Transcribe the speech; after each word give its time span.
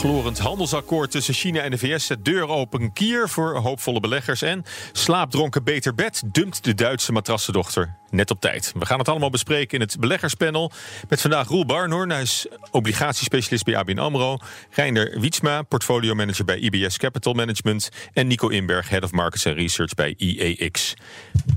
Glorend 0.00 0.38
handelsakkoord 0.38 1.10
tussen 1.10 1.34
China 1.34 1.60
en 1.60 1.70
de 1.70 1.78
VS 1.78 2.06
zet 2.06 2.24
deur 2.24 2.48
open 2.48 2.92
kier 2.92 3.28
voor 3.28 3.56
hoopvolle 3.56 4.00
beleggers. 4.00 4.42
En 4.42 4.64
slaapdronken 4.92 5.64
Beter 5.64 5.94
Bed 5.94 6.22
dumpt 6.26 6.64
de 6.64 6.74
Duitse 6.74 7.12
matrassendochter 7.12 7.98
net 8.10 8.30
op 8.30 8.40
tijd. 8.40 8.72
We 8.78 8.86
gaan 8.86 8.98
het 8.98 9.08
allemaal 9.08 9.30
bespreken 9.30 9.78
in 9.78 9.80
het 9.80 9.98
beleggerspanel. 9.98 10.72
Met 11.08 11.20
vandaag 11.20 11.48
Roel 11.48 11.66
Barnhoorn, 11.66 12.10
hij 12.10 12.22
is 12.22 12.46
obligatiespecialist 12.70 13.64
bij 13.64 13.76
ABN 13.76 13.98
AMRO. 13.98 14.38
Reinder 14.70 15.20
Wietsma, 15.20 15.62
portfolio-manager 15.62 16.44
bij 16.44 16.58
IBS 16.58 16.98
Capital 16.98 17.32
Management. 17.32 17.88
En 18.12 18.26
Nico 18.26 18.48
Inberg, 18.48 18.88
head 18.88 19.02
of 19.02 19.12
markets 19.12 19.46
and 19.46 19.56
research 19.56 19.94
bij 19.94 20.14
IEX. 20.16 20.94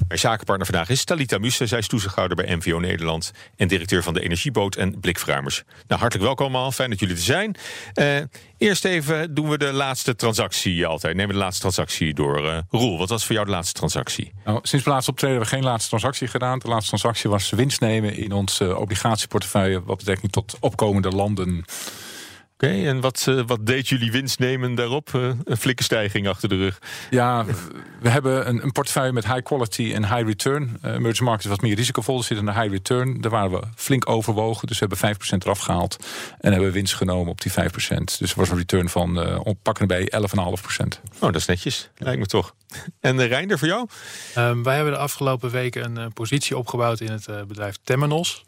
Mijn 0.07 0.19
zakenpartner 0.19 0.67
vandaag 0.67 0.89
is 0.89 1.03
Talita 1.03 1.37
Musse. 1.37 1.67
Zij 1.67 1.79
is 1.79 1.87
toezichthouder 1.87 2.37
bij 2.37 2.55
MVO 2.55 2.79
Nederland. 2.79 3.31
En 3.55 3.67
directeur 3.67 4.03
van 4.03 4.13
de 4.13 4.21
Energieboot 4.21 4.75
en 4.75 4.99
Blikverruimers. 4.99 5.63
Nou, 5.87 6.01
hartelijk 6.01 6.25
welkom 6.25 6.45
allemaal. 6.45 6.71
Fijn 6.71 6.89
dat 6.89 6.99
jullie 6.99 7.15
er 7.15 7.21
zijn. 7.21 7.55
Uh, 7.93 8.17
eerst 8.57 8.85
even 8.85 9.33
doen 9.33 9.49
we 9.49 9.57
de 9.57 9.71
laatste 9.71 10.15
transactie 10.15 10.85
altijd. 10.85 11.15
Nemen 11.15 11.31
we 11.31 11.37
de 11.37 11.43
laatste 11.43 11.61
transactie 11.61 12.13
door. 12.13 12.45
Uh, 12.45 12.57
Roel, 12.69 12.97
wat 12.97 13.09
was 13.09 13.25
voor 13.25 13.35
jou 13.35 13.47
de 13.47 13.53
laatste 13.53 13.73
transactie? 13.73 14.33
Nou, 14.45 14.59
sinds 14.61 14.85
we 14.85 14.91
laatst 14.91 15.09
optreden 15.09 15.35
hebben 15.35 15.53
we 15.53 15.55
geen 15.57 15.71
laatste 15.71 15.89
transactie 15.89 16.27
gedaan. 16.27 16.59
De 16.59 16.67
laatste 16.67 16.87
transactie 16.87 17.29
was 17.29 17.49
winst 17.49 17.79
nemen 17.79 18.15
in 18.15 18.31
ons 18.31 18.61
obligatieportefeuille. 18.61 19.83
Wat 19.83 19.97
betekent 19.97 20.31
tot 20.31 20.57
opkomende 20.59 21.09
landen. 21.09 21.65
Oké, 22.63 22.71
okay, 22.71 22.87
en 22.87 23.01
wat, 23.01 23.25
uh, 23.29 23.43
wat 23.45 23.65
deed 23.65 23.89
jullie 23.89 24.11
winst 24.11 24.39
nemen 24.39 24.75
daarop? 24.75 25.11
Uh, 25.15 25.31
een 25.43 25.57
flinke 25.57 25.83
stijging 25.83 26.27
achter 26.27 26.49
de 26.49 26.55
rug. 26.55 26.79
Ja, 27.09 27.45
we 28.01 28.09
hebben 28.09 28.47
een, 28.47 28.63
een 28.63 28.71
portefeuille 28.71 29.11
met 29.11 29.25
high 29.25 29.41
quality 29.41 29.93
en 29.93 30.05
high 30.15 30.27
return. 30.27 30.77
Uh, 30.85 30.93
emerging 30.93 31.27
markets 31.27 31.47
wat 31.47 31.61
meer 31.61 31.75
risicovol, 31.75 32.23
zit 32.23 32.37
in 32.37 32.45
de 32.45 32.53
high 32.53 32.71
return. 32.71 33.21
Daar 33.21 33.31
waren 33.31 33.51
we 33.51 33.61
flink 33.75 34.09
overwogen, 34.09 34.67
dus 34.67 34.79
we 34.79 34.87
hebben 34.89 35.15
5% 35.15 35.37
eraf 35.37 35.59
gehaald. 35.59 35.97
En 36.39 36.51
hebben 36.51 36.71
winst 36.71 36.95
genomen 36.95 37.31
op 37.31 37.41
die 37.41 37.51
5%. 37.51 37.55
Dus 38.17 38.31
er 38.31 38.33
was 38.35 38.49
een 38.49 38.57
return 38.57 38.89
van 38.89 39.27
uh, 39.27 39.39
pakken 39.61 39.87
bij 39.87 40.11
11,5%. 40.15 40.21
Oh, 41.13 41.19
dat 41.19 41.35
is 41.35 41.45
netjes, 41.45 41.89
lijkt 41.97 42.19
me 42.19 42.25
toch. 42.25 42.55
En 42.99 43.17
de 43.17 43.25
Reinder 43.25 43.59
voor 43.59 43.67
jou? 43.67 43.87
Um, 44.37 44.63
wij 44.63 44.75
hebben 44.75 44.93
de 44.93 44.99
afgelopen 44.99 45.49
weken 45.49 45.95
een 45.95 46.13
positie 46.13 46.57
opgebouwd 46.57 46.99
in 46.99 47.11
het 47.11 47.47
bedrijf 47.47 47.77
Temenos. 47.83 48.43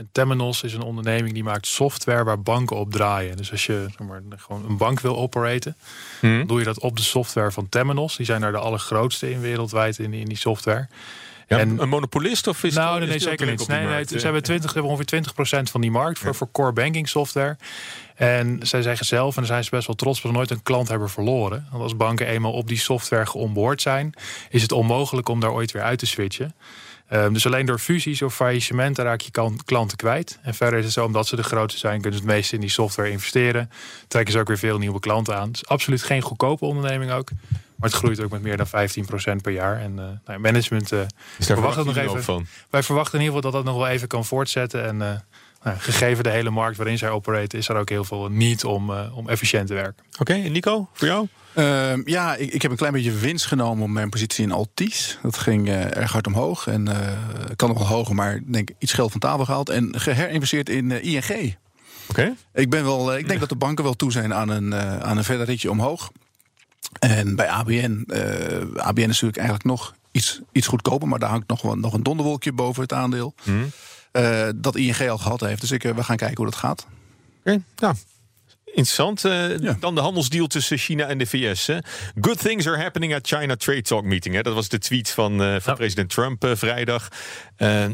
En 0.00 0.08
Temenos 0.12 0.62
is 0.62 0.74
een 0.74 0.82
onderneming 0.82 1.34
die 1.34 1.44
maakt 1.44 1.66
software 1.66 2.24
waar 2.24 2.42
banken 2.42 2.76
op 2.76 2.92
draaien. 2.92 3.36
Dus 3.36 3.50
als 3.50 3.66
je 3.66 3.86
zeg 3.88 4.08
maar, 4.08 4.22
gewoon 4.36 4.64
een 4.68 4.76
bank 4.76 5.00
wil 5.00 5.16
operaten, 5.16 5.76
hmm. 6.20 6.38
dan 6.38 6.46
doe 6.46 6.58
je 6.58 6.64
dat 6.64 6.80
op 6.80 6.96
de 6.96 7.02
software 7.02 7.50
van 7.50 7.68
Temenos. 7.68 8.16
Die 8.16 8.26
zijn 8.26 8.40
daar 8.40 8.52
de 8.52 8.58
allergrootste 8.58 9.30
in 9.30 9.40
wereldwijd 9.40 9.98
in, 9.98 10.12
in 10.14 10.26
die 10.26 10.36
software. 10.36 10.88
Ja, 11.48 11.58
en, 11.58 11.82
een 11.82 11.88
monopolist 11.88 12.46
of 12.46 12.64
is 12.64 12.74
nou, 12.74 12.98
nee, 12.98 13.08
nee 13.08 13.18
zeker 13.18 13.46
niet. 13.46 13.68
Nee, 13.68 13.86
nee, 13.86 14.04
ze 14.06 14.18
hebben 14.18 14.42
20, 14.42 14.72
hebben 14.72 14.92
ongeveer 14.92 15.22
20% 15.58 15.62
van 15.70 15.80
die 15.80 15.90
markt 15.90 16.18
voor, 16.18 16.28
ja. 16.28 16.34
voor 16.34 16.50
core 16.52 16.72
banking 16.72 17.08
software. 17.08 17.56
En 18.14 18.58
zij 18.62 18.82
zeggen 18.82 19.06
zelf, 19.06 19.34
en 19.34 19.40
daar 19.40 19.50
zijn 19.50 19.64
ze 19.64 19.70
best 19.70 19.86
wel 19.86 19.96
trots, 19.96 20.20
dat 20.20 20.30
ze 20.30 20.36
nooit 20.36 20.50
een 20.50 20.62
klant 20.62 20.88
hebben 20.88 21.10
verloren. 21.10 21.66
Want 21.70 21.82
als 21.82 21.96
banken 21.96 22.26
eenmaal 22.26 22.52
op 22.52 22.68
die 22.68 22.78
software 22.78 23.26
geonboard 23.26 23.82
zijn, 23.82 24.14
is 24.50 24.62
het 24.62 24.72
onmogelijk 24.72 25.28
om 25.28 25.40
daar 25.40 25.52
ooit 25.52 25.72
weer 25.72 25.82
uit 25.82 25.98
te 25.98 26.06
switchen. 26.06 26.54
Um, 27.12 27.32
dus 27.32 27.46
alleen 27.46 27.66
door 27.66 27.78
fusies 27.78 28.22
of 28.22 28.34
faillissementen 28.34 29.04
raak 29.04 29.20
je 29.20 29.30
klanten 29.64 29.96
kwijt. 29.96 30.38
En 30.42 30.54
verder 30.54 30.78
is 30.78 30.84
het 30.84 30.94
zo, 30.94 31.04
omdat 31.04 31.26
ze 31.26 31.36
de 31.36 31.42
grootste 31.42 31.78
zijn, 31.78 32.00
kunnen 32.00 32.18
ze 32.18 32.24
het 32.24 32.34
meeste 32.34 32.54
in 32.54 32.60
die 32.60 32.70
software 32.70 33.10
investeren. 33.10 33.70
Trekken 34.08 34.32
ze 34.32 34.38
ook 34.38 34.48
weer 34.48 34.58
veel 34.58 34.78
nieuwe 34.78 35.00
klanten 35.00 35.36
aan. 35.36 35.50
Is 35.52 35.66
absoluut 35.66 36.02
geen 36.02 36.22
goedkope 36.22 36.64
onderneming 36.64 37.10
ook. 37.10 37.30
Maar 37.48 37.88
het 37.88 37.98
groeit 37.98 38.20
ook 38.20 38.30
met 38.30 38.42
meer 38.42 38.56
dan 38.56 38.66
15% 38.66 38.70
per 39.42 39.52
jaar. 39.52 39.80
En 39.80 39.92
uh, 39.98 40.04
nou, 40.26 40.38
management 40.38 40.92
uh, 40.92 41.00
verwacht 41.38 41.76
het 41.76 41.86
nog 41.86 41.96
even. 41.96 42.22
Van? 42.22 42.46
Wij 42.70 42.82
verwachten 42.82 43.18
in 43.18 43.24
ieder 43.24 43.36
geval 43.36 43.50
dat 43.50 43.64
dat 43.64 43.72
nog 43.72 43.82
wel 43.82 43.92
even 43.92 44.08
kan 44.08 44.24
voortzetten. 44.24 44.84
En 44.84 44.96
uh, 44.96 45.10
nou, 45.62 45.78
gegeven 45.78 46.24
de 46.24 46.30
hele 46.30 46.50
markt 46.50 46.76
waarin 46.76 46.98
zij 46.98 47.10
opereren, 47.10 47.48
is 47.48 47.68
er 47.68 47.76
ook 47.76 47.88
heel 47.88 48.04
veel 48.04 48.28
niet 48.28 48.64
om, 48.64 48.90
om 48.90 49.28
efficiënt 49.28 49.66
te 49.66 49.74
werken. 49.74 50.04
Oké, 50.12 50.20
okay, 50.20 50.44
en 50.44 50.52
Nico, 50.52 50.88
voor 50.92 51.06
jou? 51.06 51.28
Uh, 51.54 52.04
ja, 52.04 52.34
ik, 52.36 52.52
ik, 52.52 52.62
heb 52.62 52.70
een 52.70 52.76
klein 52.76 52.92
beetje 52.92 53.12
winst 53.12 53.46
genomen 53.46 53.84
op 53.84 53.90
mijn 53.90 54.10
positie 54.10 54.44
in 54.44 54.52
Altis. 54.52 55.18
Dat 55.22 55.38
ging 55.38 55.68
uh, 55.68 55.96
erg 55.96 56.12
hard 56.12 56.26
omhoog. 56.26 56.66
En 56.66 56.88
uh, 56.88 56.96
kan 57.56 57.68
nog 57.68 57.78
wel 57.78 57.86
hoger, 57.86 58.14
maar 58.14 58.40
denk 58.46 58.70
iets 58.78 58.92
geld 58.92 59.10
van 59.10 59.20
tafel 59.20 59.44
gehaald. 59.44 59.68
En 59.68 60.00
geherinvesteerd 60.00 60.68
in 60.68 61.02
ING. 61.02 61.24
Oké. 61.30 61.56
Okay. 62.08 62.34
Ik, 62.54 62.70
ben 62.70 62.84
wel, 62.84 63.16
ik 63.16 63.28
denk 63.28 63.40
dat 63.40 63.48
de 63.48 63.56
banken 63.56 63.84
wel 63.84 63.94
toe 63.94 64.12
zijn 64.12 64.34
aan 64.34 64.48
een, 64.48 64.74
aan 64.74 65.16
een 65.16 65.24
verder 65.24 65.46
ritje 65.46 65.70
omhoog. 65.70 66.10
En 66.98 67.36
bij 67.36 67.48
ABN, 67.48 68.04
ABN 68.76 69.00
is 69.00 69.06
natuurlijk 69.06 69.36
eigenlijk 69.36 69.66
nog 69.66 69.94
iets, 70.10 70.40
iets 70.52 70.66
goedkoper. 70.66 71.08
Maar 71.08 71.18
daar 71.18 71.30
hangt 71.30 71.48
nog, 71.48 71.62
wel, 71.62 71.76
nog 71.76 71.92
een 71.92 72.02
donderwolkje 72.02 72.52
boven 72.52 72.82
het 72.82 72.92
aandeel. 72.92 73.34
Mm. 73.42 73.70
Dat 74.56 74.76
ING 74.76 75.08
al 75.08 75.18
gehad 75.18 75.40
heeft. 75.40 75.60
Dus 75.60 75.70
ik, 75.70 75.82
we 75.82 76.02
gaan 76.02 76.16
kijken 76.16 76.36
hoe 76.36 76.44
dat 76.44 76.54
gaat. 76.54 76.86
Oké, 77.40 77.50
okay. 77.50 77.62
nou, 77.76 77.94
Interessant. 78.74 79.24
Uh, 79.24 79.58
ja. 79.58 79.76
Dan 79.80 79.94
de 79.94 80.00
handelsdeal 80.00 80.46
tussen 80.46 80.78
China 80.78 81.06
en 81.06 81.18
de 81.18 81.26
VS. 81.26 81.66
Hè. 81.66 81.78
Good 82.20 82.38
things 82.38 82.66
are 82.66 82.76
happening 82.76 83.14
at 83.14 83.26
China 83.26 83.56
Trade 83.56 83.82
Talk 83.82 84.04
meeting. 84.04 84.34
Hè. 84.34 84.42
Dat 84.42 84.54
was 84.54 84.68
de 84.68 84.78
tweet 84.78 85.10
van, 85.10 85.42
uh, 85.42 85.56
van 85.60 85.74
president 85.74 86.10
Trump 86.10 86.44
uh, 86.44 86.54
vrijdag. 86.54 87.08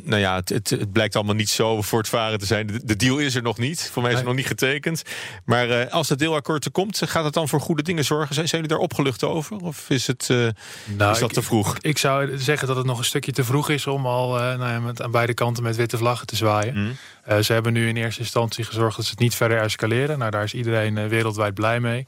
Nou 0.05 0.17
ja, 0.17 0.35
het, 0.35 0.49
het, 0.49 0.71
het, 0.71 0.93
blijkt 0.93 1.17
allemaal 1.17 1.35
niet 1.35 1.51
zo 1.51 1.83
voortvarend 1.83 2.41
te 2.41 2.47
zijn. 2.47 2.67
De, 2.67 2.85
de, 2.85 2.97
deal 2.97 3.19
is 3.19 3.35
er 3.35 3.43
nog 3.43 3.59
niet. 3.59 3.91
Voor 3.93 4.03
mij 4.03 4.11
is 4.11 4.17
het 4.17 4.27
nog 4.27 4.37
niet 4.37 4.47
getekend. 4.47 5.03
Maar 5.45 5.91
als 5.91 6.09
het 6.09 6.19
deelakkoord 6.19 6.65
er 6.65 6.71
komt, 6.71 7.03
gaat 7.05 7.25
het 7.25 7.35
dan 7.35 7.49
voor 7.49 7.61
goede 7.61 7.83
dingen 7.83 8.05
zorgen? 8.05 8.35
Zijn, 8.35 8.49
zijn 8.49 8.63
jullie 8.63 8.77
daar 8.77 8.87
opgelucht 8.87 9.25
over? 9.25 9.57
Of 9.57 9.91
is, 9.91 10.07
het, 10.07 10.27
nou, 10.29 11.13
is 11.13 11.19
dat 11.19 11.29
ik, 11.29 11.35
te 11.35 11.43
vroeg? 11.43 11.77
Ik 11.81 11.99
zou 11.99 12.39
zeggen 12.39 12.69
dat 12.69 12.77
het 12.77 12.87
nog 12.87 12.99
een 12.99 13.05
stukje 13.05 13.33
te 13.33 13.45
vroeg 13.45 13.69
is 13.69 13.87
om 13.87 14.07
al 14.07 14.29
nou 14.29 14.59
ja, 14.59 14.81
met, 14.81 15.03
aan 15.03 15.11
beide 15.11 15.35
kanten 15.35 15.63
met 15.63 15.77
witte 15.77 15.97
vlaggen 15.97 16.27
te 16.27 16.37
zwaaien. 16.37 16.75
Mm. 16.75 17.43
ze 17.43 17.53
hebben 17.53 17.73
nu 17.73 17.89
in 17.89 17.97
eerste 17.97 18.21
instantie 18.21 18.65
gezorgd 18.65 18.97
dat 18.97 19.05
ze 19.05 19.11
het 19.11 19.21
niet 19.21 19.35
verder 19.35 19.61
escaleren. 19.61 20.19
Nou, 20.19 20.31
daar 20.31 20.45
is 20.45 20.55
iedereen 20.55 21.09
wereldwijd 21.09 21.55
blij 21.55 21.81
mee. 21.81 22.07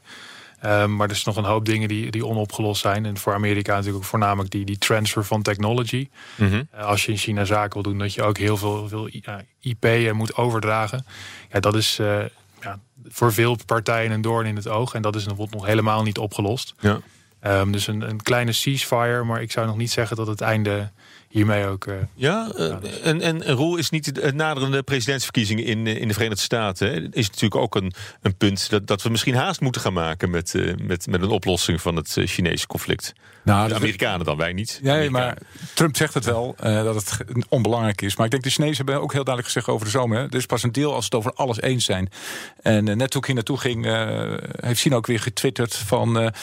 Um, 0.65 0.95
maar 0.95 1.07
er 1.07 1.15
is 1.15 1.23
nog 1.23 1.35
een 1.35 1.43
hoop 1.43 1.65
dingen 1.65 1.87
die, 1.87 2.11
die 2.11 2.25
onopgelost 2.25 2.81
zijn. 2.81 3.05
En 3.05 3.17
voor 3.17 3.33
Amerika 3.33 3.71
natuurlijk 3.71 3.97
ook 3.97 4.09
voornamelijk 4.09 4.51
die, 4.51 4.65
die 4.65 4.77
transfer 4.77 5.25
van 5.25 5.41
technology. 5.41 6.09
Mm 6.35 6.47
-hmm. 6.47 6.67
uh, 6.75 6.85
als 6.85 7.05
je 7.05 7.11
in 7.11 7.17
China 7.17 7.45
zaken 7.45 7.73
wil 7.73 7.91
doen, 7.91 7.97
dat 7.97 8.13
je 8.13 8.23
ook 8.23 8.37
heel 8.37 8.57
veel, 8.57 8.87
veel 8.87 9.09
IP 9.59 10.13
moet 10.13 10.35
overdragen. 10.35 11.05
Ja, 11.51 11.59
dat 11.59 11.75
is 11.75 11.99
uh, 11.99 12.19
ja, 12.61 12.79
voor 13.07 13.33
veel 13.33 13.57
partijen 13.65 14.11
een 14.11 14.21
doorn 14.21 14.45
in 14.45 14.55
het 14.55 14.67
oog. 14.67 14.93
En 14.93 15.01
dat 15.01 15.15
is 15.15 15.25
nog 15.25 15.65
helemaal 15.65 16.03
niet 16.03 16.17
opgelost. 16.17 16.73
Ja. 16.79 16.99
Um, 17.43 17.71
dus 17.71 17.87
een, 17.87 18.09
een 18.09 18.21
kleine 18.21 18.51
ceasefire, 18.51 19.23
maar 19.23 19.41
ik 19.41 19.51
zou 19.51 19.67
nog 19.67 19.77
niet 19.77 19.91
zeggen 19.91 20.17
dat 20.17 20.27
het 20.27 20.41
einde 20.41 20.91
hiermee 21.29 21.65
ook. 21.65 21.85
Uh, 21.85 21.95
ja, 22.13 22.51
uh, 22.57 22.75
en, 23.03 23.21
en 23.21 23.43
rol 23.43 23.77
is 23.77 23.89
niet 23.89 24.15
de 24.15 24.33
naderende 24.33 24.83
presidentsverkiezingen 24.83 25.63
in, 25.63 25.87
in 25.87 26.07
de 26.07 26.13
Verenigde 26.13 26.43
Staten. 26.43 26.87
Hè, 26.87 27.07
is 27.11 27.29
natuurlijk 27.29 27.61
ook 27.61 27.75
een, 27.75 27.93
een 28.21 28.35
punt 28.35 28.69
dat, 28.69 28.87
dat 28.87 29.01
we 29.01 29.09
misschien 29.09 29.35
haast 29.35 29.61
moeten 29.61 29.81
gaan 29.81 29.93
maken 29.93 30.29
met, 30.29 30.53
met, 30.81 31.07
met 31.07 31.21
een 31.21 31.29
oplossing 31.29 31.81
van 31.81 31.95
het 31.95 32.17
Chinese 32.23 32.67
conflict. 32.67 33.13
Nou, 33.43 33.67
de 33.67 33.75
Amerikanen 33.75 34.25
dan, 34.25 34.37
wij 34.37 34.53
niet. 34.53 34.79
Ja, 34.83 35.09
maar 35.09 35.37
Trump 35.73 35.95
zegt 35.95 36.13
het 36.13 36.25
wel 36.25 36.55
dat 36.59 36.95
het 36.95 37.17
onbelangrijk 37.49 38.01
is. 38.01 38.15
Maar 38.15 38.25
ik 38.25 38.31
denk 38.31 38.43
de 38.43 38.49
Chinezen 38.49 38.75
hebben 38.75 38.95
ook 38.95 39.13
heel 39.13 39.23
duidelijk 39.23 39.53
gezegd 39.53 39.67
over 39.67 39.85
de 39.85 39.91
zomer. 39.91 40.17
Hè, 40.17 40.23
er 40.23 40.35
is 40.35 40.45
pas 40.45 40.63
een 40.63 40.71
deel 40.71 40.93
als 40.93 41.05
het 41.05 41.15
over 41.15 41.33
alles 41.33 41.61
eens 41.61 41.85
zijn. 41.85 42.09
En 42.61 42.83
net 42.83 43.11
toen 43.11 43.21
ik 43.21 43.25
hier 43.25 43.35
naartoe 43.35 43.57
ging, 43.57 43.85
heeft 44.61 44.79
China 44.79 44.95
ook 44.95 45.07
weer 45.07 45.19
getwitterd 45.19 45.75
van 45.75 46.33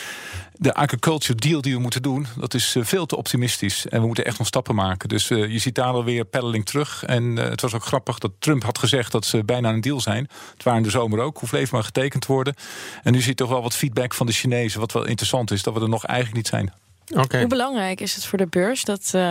de 0.58 0.74
agriculture 0.74 1.38
deal 1.38 1.60
die 1.60 1.74
we 1.74 1.80
moeten 1.80 2.02
doen, 2.02 2.26
dat 2.36 2.54
is 2.54 2.76
veel 2.80 3.06
te 3.06 3.16
optimistisch. 3.16 3.86
En 3.86 4.00
we 4.00 4.06
moeten 4.06 4.24
echt 4.24 4.38
nog 4.38 4.46
stappen 4.46 4.74
maken. 4.74 5.08
Dus 5.08 5.30
uh, 5.30 5.52
je 5.52 5.58
ziet 5.58 5.74
daar 5.74 5.92
alweer 5.92 6.24
peddeling 6.24 6.66
terug. 6.66 7.04
En 7.04 7.22
uh, 7.22 7.44
het 7.44 7.60
was 7.60 7.74
ook 7.74 7.84
grappig 7.84 8.18
dat 8.18 8.32
Trump 8.38 8.64
had 8.64 8.78
gezegd 8.78 9.12
dat 9.12 9.24
ze 9.24 9.44
bijna 9.44 9.68
een 9.68 9.80
deal 9.80 10.00
zijn. 10.00 10.28
Het 10.52 10.62
waren 10.62 10.82
de 10.82 10.90
zomer 10.90 11.18
ook, 11.18 11.38
hoeft 11.38 11.52
even 11.52 11.74
maar 11.74 11.84
getekend 11.84 12.26
worden. 12.26 12.54
En 13.02 13.12
nu 13.12 13.18
zie 13.18 13.28
je 13.28 13.34
toch 13.34 13.48
wel 13.48 13.62
wat 13.62 13.74
feedback 13.74 14.14
van 14.14 14.26
de 14.26 14.32
Chinezen, 14.32 14.80
wat 14.80 14.92
wel 14.92 15.06
interessant 15.06 15.50
is, 15.50 15.62
dat 15.62 15.74
we 15.74 15.80
er 15.80 15.88
nog 15.88 16.04
eigenlijk 16.04 16.36
niet 16.36 16.48
zijn. 16.48 16.72
Okay. 17.14 17.40
Hoe 17.40 17.48
belangrijk 17.48 18.00
is 18.00 18.14
het 18.14 18.24
voor 18.24 18.38
de 18.38 18.46
beurs 18.46 18.84
dat, 18.84 19.12
uh, 19.14 19.22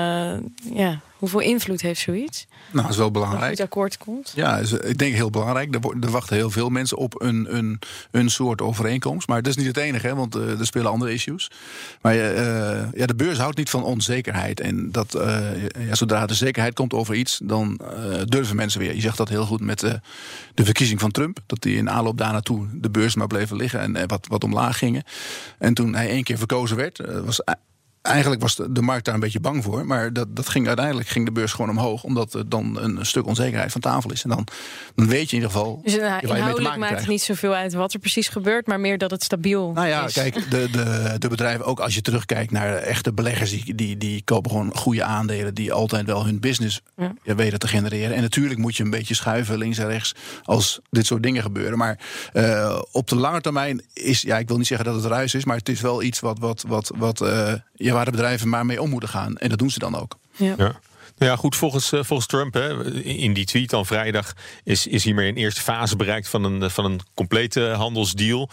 ja, 0.73 0.99
Hoeveel 1.25 1.49
invloed 1.49 1.81
heeft 1.81 2.01
zoiets? 2.01 2.45
Nou, 2.71 2.81
dat 2.81 2.91
is 2.91 2.95
wel 2.97 3.05
Als 3.05 3.13
belangrijk. 3.13 3.51
het 3.51 3.59
akkoord 3.59 3.97
komt. 3.97 4.31
Ja, 4.35 4.57
is, 4.57 4.71
eh, 4.71 4.89
ik 4.89 4.97
denk 4.97 5.13
heel 5.13 5.29
belangrijk. 5.29 5.75
Er, 5.75 5.81
er 6.01 6.11
wachten 6.11 6.35
heel 6.35 6.49
veel 6.49 6.69
mensen 6.69 6.97
op 6.97 7.21
een, 7.21 7.55
een, 7.57 7.79
een 8.11 8.29
soort 8.29 8.61
overeenkomst. 8.61 9.27
Maar 9.27 9.41
dat 9.41 9.51
is 9.51 9.57
niet 9.57 9.67
het 9.67 9.77
enige, 9.77 10.07
hè, 10.07 10.15
want 10.15 10.35
eh, 10.35 10.59
er 10.59 10.65
spelen 10.65 10.91
andere 10.91 11.13
issues. 11.13 11.51
Maar 12.01 12.13
eh, 12.13 12.91
ja, 12.93 13.05
de 13.05 13.15
beurs 13.15 13.37
houdt 13.37 13.57
niet 13.57 13.69
van 13.69 13.83
onzekerheid. 13.83 14.59
En 14.59 14.91
dat, 14.91 15.13
eh, 15.13 15.39
ja, 15.87 15.95
zodra 15.95 16.27
er 16.27 16.35
zekerheid 16.35 16.73
komt 16.73 16.93
over 16.93 17.15
iets, 17.15 17.39
dan 17.43 17.77
eh, 17.77 18.21
durven 18.25 18.55
mensen 18.55 18.79
weer. 18.79 18.95
Je 18.95 19.01
zegt 19.01 19.17
dat 19.17 19.29
heel 19.29 19.45
goed 19.45 19.61
met 19.61 19.83
eh, 19.83 19.93
de 20.53 20.65
verkiezing 20.65 20.99
van 20.99 21.11
Trump. 21.11 21.39
Dat 21.45 21.61
die 21.61 21.77
in 21.77 21.89
aanloop 21.89 22.17
daar 22.17 22.31
naartoe 22.31 22.67
de 22.73 22.89
beurs 22.89 23.15
maar 23.15 23.27
bleven 23.27 23.55
liggen 23.57 23.79
en 23.79 23.95
eh, 23.95 24.03
wat, 24.07 24.27
wat 24.29 24.43
omlaag 24.43 24.77
gingen. 24.77 25.03
En 25.59 25.73
toen 25.73 25.95
hij 25.95 26.09
één 26.09 26.23
keer 26.23 26.37
verkozen 26.37 26.77
werd, 26.77 26.99
eh, 26.99 27.19
was 27.19 27.39
Eigenlijk 28.05 28.41
was 28.41 28.55
de 28.55 28.71
de 28.71 28.81
markt 28.81 29.05
daar 29.05 29.13
een 29.13 29.19
beetje 29.19 29.39
bang 29.39 29.63
voor. 29.63 29.85
Maar 29.85 30.13
dat, 30.13 30.35
dat 30.35 30.49
ging 30.49 30.67
uiteindelijk 30.67 31.07
ging 31.07 31.25
de 31.25 31.31
beurs 31.31 31.51
gewoon 31.53 31.69
omhoog. 31.69 32.03
Omdat 32.03 32.33
er 32.33 32.49
dan 32.49 32.79
een 32.81 33.05
stuk 33.05 33.25
onzekerheid 33.25 33.71
van 33.71 33.81
tafel 33.81 34.11
is. 34.11 34.23
En 34.23 34.29
dan, 34.29 34.47
dan 34.95 35.07
weet 35.07 35.29
je 35.29 35.35
in 35.35 35.41
ieder 35.41 35.49
geval. 35.49 35.81
Dus 35.83 35.95
nou, 35.95 36.27
inhoudelijk 36.27 36.77
maakt 36.77 36.99
het 36.99 37.07
niet 37.07 37.21
zoveel 37.21 37.53
uit 37.55 37.73
wat 37.73 37.93
er 37.93 37.99
precies 37.99 38.27
gebeurt, 38.27 38.67
maar 38.67 38.79
meer 38.79 38.97
dat 38.97 39.11
het 39.11 39.23
stabiel 39.23 39.71
Nou 39.71 39.87
ja, 39.87 40.05
is. 40.05 40.13
kijk, 40.13 40.51
de, 40.51 40.69
de, 40.71 41.15
de 41.19 41.27
bedrijven, 41.27 41.65
ook 41.65 41.79
als 41.79 41.95
je 41.95 42.01
terugkijkt 42.01 42.51
naar 42.51 42.75
echte 42.75 43.13
beleggers, 43.13 43.49
die, 43.49 43.75
die, 43.75 43.97
die 43.97 44.21
kopen 44.23 44.51
gewoon 44.51 44.75
goede 44.75 45.03
aandelen 45.03 45.53
die 45.53 45.73
altijd 45.73 46.05
wel 46.05 46.25
hun 46.25 46.39
business 46.39 46.81
Ja. 46.97 47.13
ja, 47.23 47.35
weten 47.35 47.59
te 47.59 47.67
genereren. 47.67 48.15
En 48.15 48.21
natuurlijk 48.21 48.59
moet 48.59 48.75
je 48.75 48.83
een 48.83 48.89
beetje 48.89 49.13
schuiven 49.13 49.57
links 49.57 49.77
en 49.77 49.87
rechts 49.87 50.15
als 50.43 50.79
dit 50.89 51.05
soort 51.05 51.23
dingen 51.23 51.41
gebeuren. 51.41 51.77
Maar 51.77 51.99
eh, 52.33 52.79
op 52.91 53.07
de 53.07 53.15
lange 53.15 53.41
termijn 53.41 53.81
is, 53.93 54.21
ja, 54.21 54.37
ik 54.37 54.47
wil 54.47 54.57
niet 54.57 54.67
zeggen 54.67 54.85
dat 54.85 54.95
het 54.95 55.05
ruis 55.11 55.33
is, 55.33 55.45
maar 55.45 55.57
het 55.57 55.69
is 55.69 55.81
wel 55.81 56.03
iets 56.03 56.19
wat, 56.19 56.39
wat, 56.39 56.63
wat, 56.67 56.91
wat 56.97 57.21
eh, 57.21 57.53
ja, 57.75 57.93
waar 57.93 58.05
de 58.05 58.11
bedrijven 58.11 58.49
maar 58.49 58.65
mee 58.65 58.81
om 58.81 58.89
moeten 58.89 59.09
gaan. 59.09 59.37
En 59.37 59.49
dat 59.49 59.59
doen 59.59 59.69
ze 59.69 59.79
dan 59.79 59.95
ook. 59.95 60.17
Ja. 60.35 60.53
Ja. 60.57 60.79
Nou 61.17 61.31
ja, 61.31 61.37
goed, 61.37 61.55
volgens, 61.55 61.91
eh, 61.91 62.03
volgens 62.03 62.27
Trump, 62.27 62.53
hè, 62.53 62.93
in 63.03 63.33
die 63.33 63.45
tweet 63.45 63.69
dan 63.69 63.85
vrijdag, 63.85 64.33
is, 64.63 64.87
is 64.87 65.03
hiermee 65.03 65.29
een 65.29 65.35
eerste 65.37 65.61
fase 65.61 65.95
bereikt 65.95 66.27
van 66.29 66.43
een, 66.43 66.71
van 66.71 66.85
een 66.85 66.99
complete 67.13 67.61
handelsdeal. 67.61 68.49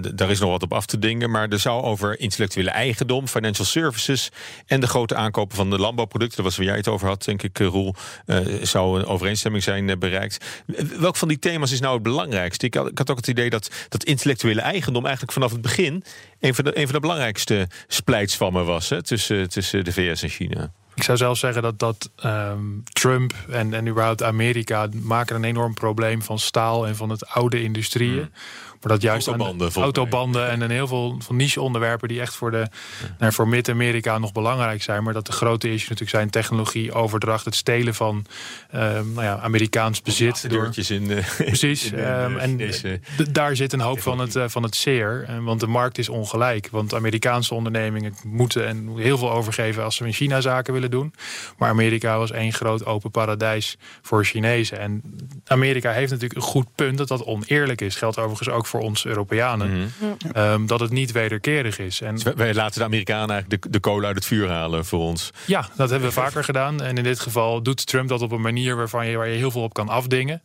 D- 0.00 0.18
daar 0.18 0.30
is 0.30 0.38
nog 0.40 0.50
wat 0.50 0.62
op 0.62 0.72
af 0.72 0.86
te 0.86 0.98
dingen, 0.98 1.30
maar 1.30 1.48
er 1.48 1.58
zou 1.58 1.82
over 1.82 2.20
intellectuele 2.20 2.70
eigendom, 2.70 3.28
financial 3.28 3.66
services 3.66 4.28
en 4.66 4.80
de 4.80 4.86
grote 4.86 5.14
aankopen 5.14 5.56
van 5.56 5.70
de 5.70 5.78
landbouwproducten, 5.78 6.36
dat 6.36 6.46
was 6.46 6.56
waar 6.56 6.66
jij 6.66 6.76
het 6.76 6.88
over 6.88 7.08
had, 7.08 7.24
denk 7.24 7.42
ik, 7.42 7.58
eh, 7.58 7.66
Roel, 7.66 7.94
zou 8.62 8.98
een 8.98 9.06
overeenstemming 9.06 9.62
zijn 9.62 9.98
bereikt. 9.98 10.44
Welk 10.98 11.16
van 11.16 11.28
die 11.28 11.38
thema's 11.38 11.72
is 11.72 11.80
nou 11.80 11.94
het 11.94 12.02
belangrijkste? 12.02 12.66
Ik 12.66 12.74
had, 12.74 12.88
ik 12.90 12.98
had 12.98 13.10
ook 13.10 13.16
het 13.16 13.28
idee 13.28 13.50
dat, 13.50 13.70
dat 13.88 14.04
intellectuele 14.04 14.60
eigendom 14.60 15.02
eigenlijk 15.02 15.32
vanaf 15.32 15.52
het 15.52 15.60
begin 15.60 16.04
een 16.40 16.54
van 16.54 16.64
de, 16.64 16.78
een 16.78 16.84
van 16.84 16.94
de 16.94 17.00
belangrijkste 17.00 17.68
splijtswammen 17.86 18.64
was 18.64 18.88
hè, 18.88 19.02
tussen, 19.02 19.48
tussen 19.48 19.84
de 19.84 19.92
VS 19.92 20.22
en 20.22 20.28
China. 20.28 20.72
Ik 20.94 21.02
zou 21.02 21.18
zelfs 21.18 21.40
zeggen 21.40 21.62
dat, 21.62 21.78
dat 21.78 22.10
ehm, 22.16 22.60
Trump 22.92 23.34
en, 23.50 23.74
en 23.74 23.88
überhaupt 23.88 24.22
Amerika 24.22 24.88
maken 25.02 25.36
een 25.36 25.44
enorm 25.44 25.74
probleem 25.74 26.22
van 26.22 26.38
staal 26.38 26.86
en 26.86 26.96
van 26.96 27.10
het 27.10 27.28
oude 27.28 27.62
industrieën. 27.62 28.30
Maar 28.82 28.92
dat 28.92 29.02
juist 29.02 29.28
aan 29.28 29.38
de 29.38 29.44
Autobanden, 29.44 29.72
mij. 29.74 29.82
autobanden 29.84 30.48
en 30.48 30.60
een 30.60 30.70
heel 30.70 30.86
veel 30.86 31.16
van 31.18 31.36
niche 31.36 31.60
onderwerpen 31.60 32.08
die 32.08 32.20
echt 32.20 32.34
voor, 32.34 32.50
de, 32.50 32.66
nou, 33.18 33.32
voor 33.32 33.48
Mid-Amerika 33.48 34.18
nog 34.18 34.32
belangrijk 34.32 34.82
zijn. 34.82 35.02
Maar 35.02 35.12
dat 35.12 35.26
de 35.26 35.32
grote 35.32 35.66
issues 35.66 35.82
natuurlijk 35.88 36.10
zijn 36.10 36.30
technologie, 36.30 36.92
overdracht, 36.92 37.44
het 37.44 37.54
stelen 37.54 37.94
van 37.94 38.24
ehm, 38.70 39.12
nou 39.12 39.22
ja, 39.22 39.38
Amerikaans 39.38 40.02
bezit. 40.02 40.50
Door, 40.50 40.64
in 40.88 41.06
Precies. 41.36 41.84
in 41.84 41.96
de- 41.96 42.02
ehm, 42.02 42.36
en 42.36 42.60
daar 43.32 43.56
zit 43.56 43.72
een 43.72 43.80
hoop 43.80 44.00
van 44.00 44.18
het, 44.18 44.36
eh, 44.36 44.44
van 44.48 44.62
het 44.62 44.76
zeer. 44.76 45.24
Eh, 45.28 45.38
want 45.44 45.60
de 45.60 45.66
markt 45.66 45.98
is 45.98 46.08
ongelijk. 46.08 46.68
Want 46.70 46.94
Amerikaanse 46.94 47.54
ondernemingen 47.54 48.14
moeten 48.26 48.66
en 48.66 48.96
heel 48.96 49.18
veel 49.18 49.32
overgeven 49.32 49.84
als 49.84 49.96
ze 49.96 50.06
in 50.06 50.12
China 50.12 50.40
zaken 50.40 50.72
willen 50.72 50.90
doen. 50.90 51.14
Maar 51.58 51.68
Amerika 51.68 52.18
was 52.18 52.30
één 52.30 52.52
groot 52.52 52.86
open 52.86 53.10
paradijs 53.10 53.76
voor 54.02 54.24
Chinezen. 54.24 54.78
En 54.78 55.02
Amerika 55.46 55.90
heeft 55.92 56.10
natuurlijk 56.10 56.40
een 56.40 56.46
goed 56.46 56.66
punt 56.74 56.98
dat 56.98 57.08
dat 57.08 57.24
oneerlijk 57.24 57.80
is. 57.80 57.94
Geldt 57.96 58.18
overigens 58.18 58.48
ook 58.48 58.66
voor 58.72 58.80
ons 58.80 59.04
Europeanen. 59.06 59.92
Ehm, 60.32 60.66
dat 60.66 60.80
het 60.80 60.90
niet 60.90 61.12
wederkerig 61.12 61.78
is. 61.78 62.00
En 62.00 62.14
Dus 62.14 62.22
wij- 62.22 62.34
wij 62.36 62.54
laten 62.54 62.78
de 62.78 62.84
Amerikanen 62.84 63.30
eigenlijk 63.30 63.62
de, 63.62 63.70
de 63.70 63.80
kolen 63.80 64.06
uit 64.06 64.14
het 64.16 64.24
vuur 64.24 64.48
halen 64.48 64.84
voor 64.84 65.00
ons. 65.00 65.30
ja, 65.46 65.66
dat 65.76 65.90
hebben 65.90 66.08
we 66.08 66.14
vaker 66.14 66.44
gedaan. 66.44 66.82
En 66.82 66.96
in 66.96 67.02
dit 67.04 67.20
geval 67.20 67.62
doet 67.62 67.86
Trump 67.86 68.08
dat 68.08 68.22
op 68.22 68.32
een 68.32 68.40
manier 68.40 68.76
waarvan 68.76 69.06
je, 69.06 69.16
waar 69.16 69.28
je 69.28 69.36
heel 69.36 69.50
veel 69.50 69.62
op 69.62 69.74
kan 69.74 69.88
afdingen. 69.88 70.42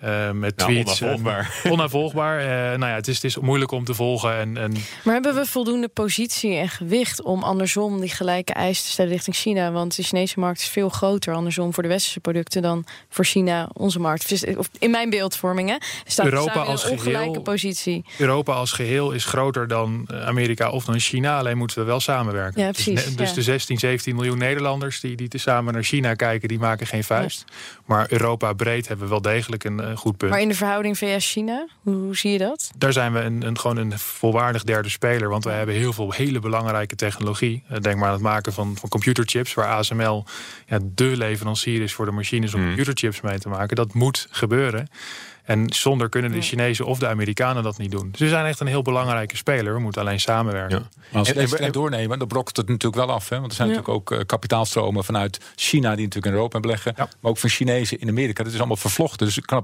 Eh, 0.00 0.30
met 0.30 0.56
Nou, 0.56 0.70
tweets. 0.70 1.00
en- 1.00 1.06
onafvolgbaar. 1.06 1.60
onafvolgbaar. 1.72 2.38
Eh, 2.40 2.46
nou 2.78 2.90
ja, 2.90 2.94
het 2.94 3.08
is, 3.08 3.14
het 3.14 3.24
is 3.24 3.36
moeilijk 3.38 3.70
om 3.70 3.84
te 3.84 3.94
volgen. 3.94 4.34
En, 4.36 4.56
en 4.56 4.72
Maar 5.04 5.14
hebben 5.14 5.34
we 5.34 5.46
voldoende 5.46 5.88
positie 5.88 6.54
en 6.54 6.68
gewicht 6.68 7.22
om 7.22 7.42
andersom 7.42 8.00
die 8.00 8.08
gelijke 8.10 8.52
eisen 8.52 8.84
te 8.84 8.90
stellen 8.90 9.10
richting 9.12 9.36
China? 9.36 9.72
Want 9.72 9.96
de 9.96 10.02
Chinese 10.02 10.40
markt 10.40 10.60
is 10.60 10.68
veel 10.68 10.88
groter 10.88 11.34
andersom 11.34 11.74
voor 11.74 11.82
de 11.82 11.88
westerse 11.88 12.20
producten 12.20 12.62
dan 12.62 12.84
voor 13.08 13.24
China, 13.24 13.68
onze 13.72 13.98
markt. 14.00 14.28
Dus, 14.28 14.44
of 14.56 14.68
in 14.78 14.90
mijn 14.90 15.10
beeldvorming, 15.10 15.68
hè, 15.68 15.76
staat 16.04 16.26
Europa 16.26 16.50
staan 16.50 16.66
als 16.66 16.84
een 16.84 16.90
ongelijke 16.90 17.24
geheel- 17.26 17.42
positie. 17.42 18.04
Europa 18.18 18.52
als 18.52 18.72
geheel 18.72 19.10
is 19.12 19.24
groter 19.24 19.68
dan 19.68 20.04
eh, 20.10 20.26
Amerika 20.26 20.70
of 20.70 20.84
dan 20.84 20.98
China. 21.00 21.38
Alleen 21.38 21.56
moeten 21.58 21.78
we 21.78 21.84
wel 21.84 22.00
samenwerken. 22.00 22.60
Ja, 22.62 22.72
Dus 22.72 22.82
precies, 22.84 23.04
ne- 23.10 23.14
Dus, 23.14 23.28
ja. 23.28 23.34
de 23.34 23.42
16, 23.42 23.78
17 23.78 24.14
miljoen 24.14 24.38
Nederlanders 24.38 25.00
die, 25.00 25.16
die 25.16 25.28
tezamen 25.28 25.72
naar 25.72 25.82
China 25.84 26.14
kijken, 26.14 26.48
die 26.48 26.58
maken 26.58 26.86
geen 26.86 27.04
vuist. 27.04 27.44
Maar 27.90 28.06
Europa 28.08 28.52
breed 28.52 28.88
hebben 28.88 29.04
we 29.06 29.10
wel 29.10 29.22
degelijk 29.22 29.64
een, 29.64 29.96
goed 29.96 30.16
punt. 30.16 30.30
Maar 30.30 30.40
in 30.40 30.48
de 30.48 30.54
verhouding 30.54 30.98
VS-China, 30.98 31.66
hoe, 31.80 31.94
hoe 31.94 32.16
zie 32.16 32.32
je 32.32 32.38
dat? 32.38 32.70
Daar 32.76 32.92
zijn 32.92 33.12
we 33.12 33.20
een, 33.20 33.46
een, 33.46 33.58
gewoon 33.58 33.76
een 33.76 33.98
volwaardig 33.98 34.64
derde 34.64 34.88
speler. 34.88 35.28
Want 35.28 35.44
we 35.44 35.50
hebben 35.50 35.74
heel 35.74 35.92
veel 35.92 36.12
hele 36.12 36.38
belangrijke 36.38 36.96
technologie. 36.96 37.62
Eh, 37.68 37.78
Denk 37.80 37.96
maar 37.96 38.06
aan 38.06 38.12
het 38.12 38.22
maken 38.22 38.52
van, 38.52 38.76
van 38.76 38.88
computerchips. 38.88 39.54
Waar 39.54 39.66
ASML 39.66 40.24
ja, 40.66 40.78
de 40.82 41.16
leverancier 41.16 41.82
is 41.82 41.92
voor 41.92 42.04
de 42.04 42.12
machines 42.12 42.54
om 42.54 42.66
computerchips 42.66 43.20
mee 43.20 43.38
te 43.38 43.48
maken. 43.48 43.76
Dat 43.76 43.94
moet 43.94 44.26
gebeuren. 44.30 44.88
En 45.44 45.72
zonder 45.72 46.08
kunnen 46.08 46.32
de 46.32 46.40
Chinezen 46.40 46.86
of 46.86 46.98
de 46.98 47.08
Amerikanen 47.08 47.62
dat 47.62 47.78
niet 47.78 47.90
doen. 47.90 48.08
Dus 48.10 48.20
we 48.20 48.28
zijn 48.28 48.46
echt 48.46 48.60
een 48.60 48.66
heel 48.66 48.82
belangrijke 48.82 49.36
speler. 49.36 49.74
We 49.74 49.80
moeten 49.80 50.00
alleen 50.00 50.20
samenwerken. 50.20 50.78
Ja. 50.78 50.88
Maar 51.10 51.18
als 51.18 51.32
we 51.32 51.46
trend 51.56 51.74
doornemen, 51.74 52.18
dan 52.18 52.28
brokt 52.28 52.56
het 52.56 52.68
natuurlijk 52.68 53.06
wel 53.06 53.14
af. 53.14 53.28
Hè? 53.28 53.38
Want 53.38 53.50
er 53.50 53.56
zijn 53.56 53.68
Ja. 53.68 53.74
natuurlijk 53.74 54.10
ook 54.10 54.18
eh, 54.18 54.26
kapitaalstromen 54.26 55.04
vanuit 55.04 55.40
China... 55.54 55.88
die 55.94 56.04
natuurlijk 56.04 56.26
in 56.26 56.32
Europa 56.32 56.60
beleggen. 56.60 56.92
Ja. 56.96 57.08
Maar 57.20 57.30
ook 57.30 57.38
van 57.38 57.50
Chinezen 57.50 58.00
in 58.00 58.08
Amerika. 58.08 58.42
Dat 58.42 58.52
is 58.52 58.58
allemaal 58.58 58.76
vervlochten. 58.76 59.26
Dus 59.26 59.36
ik 59.36 59.46
kan 59.46 59.58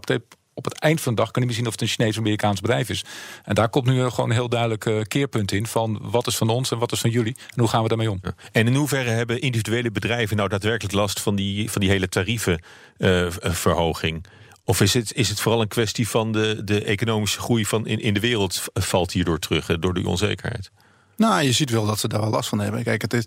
op, 0.55 0.65
het 0.65 0.79
eind 0.79 1.01
van 1.01 1.15
de 1.15 1.21
dag 1.21 1.31
kan 1.31 1.43
je 1.43 1.49
niet 1.49 1.57
zien 1.57 1.67
of 1.67 1.73
het 1.73 1.81
een 1.81 1.87
Chinees 1.89 2.13
of 2.13 2.19
Amerikaans 2.19 2.61
bedrijf 2.61 2.89
is. 2.89 3.05
En 3.45 3.55
daar 3.55 3.69
komt 3.69 3.87
nu 3.87 4.11
gewoon 4.11 4.31
een 4.31 4.37
heel 4.37 4.49
duidelijk 4.49 4.87
eh, 4.87 5.01
keerpunt 5.09 5.53
in... 5.53 5.67
van 5.67 5.99
wat 6.03 6.27
is 6.27 6.37
van 6.37 6.49
ons 6.49 6.71
en 6.71 6.79
wat 6.79 6.93
is 6.93 7.01
van 7.01 7.11
jullie. 7.11 7.37
En 7.55 7.61
hoe 7.61 7.69
gaan 7.69 7.83
we 7.83 7.89
daarmee 7.89 8.11
om? 8.11 8.21
En 8.53 8.67
in 8.67 8.75
hoeverre 8.75 9.11
hebben 9.11 9.41
individuele 9.41 9.91
bedrijven 9.91 10.37
nou 10.37 10.49
daadwerkelijk 10.49 10.95
last 10.95 11.21
van 11.21 11.37
die, 11.37 11.71
van 11.71 11.81
die 11.81 11.91
hele 11.91 12.09
tarievenverhoging? 12.09 14.25
Of 14.67 14.81
is 14.81 14.95
het, 14.95 15.15
is 15.15 15.29
het 15.29 15.41
vooral 15.41 15.61
een 15.61 15.69
kwestie 15.69 16.09
van 16.09 16.33
de, 16.33 16.61
de 16.65 16.85
economische 16.85 17.41
groei 17.41 17.67
van 17.67 17.87
in, 17.87 18.01
in 18.01 18.15
de 18.15 18.21
wereld 18.21 18.65
valt 18.75 19.13
hierdoor 19.13 19.39
terug, 19.39 19.79
door 19.79 19.95
die 19.95 20.09
onzekerheid? 20.09 20.71
Nou, 21.17 21.43
je 21.43 21.53
ziet 21.53 21.71
wel 21.71 21.87
dat 21.87 21.99
ze 21.99 22.09
daar 22.09 22.21
wel 22.21 22.31
last 22.31 22.49
van 22.49 22.61
hebben. 22.61 22.83
Kijk, 22.83 23.03
het 23.03 23.13
is. 23.13 23.25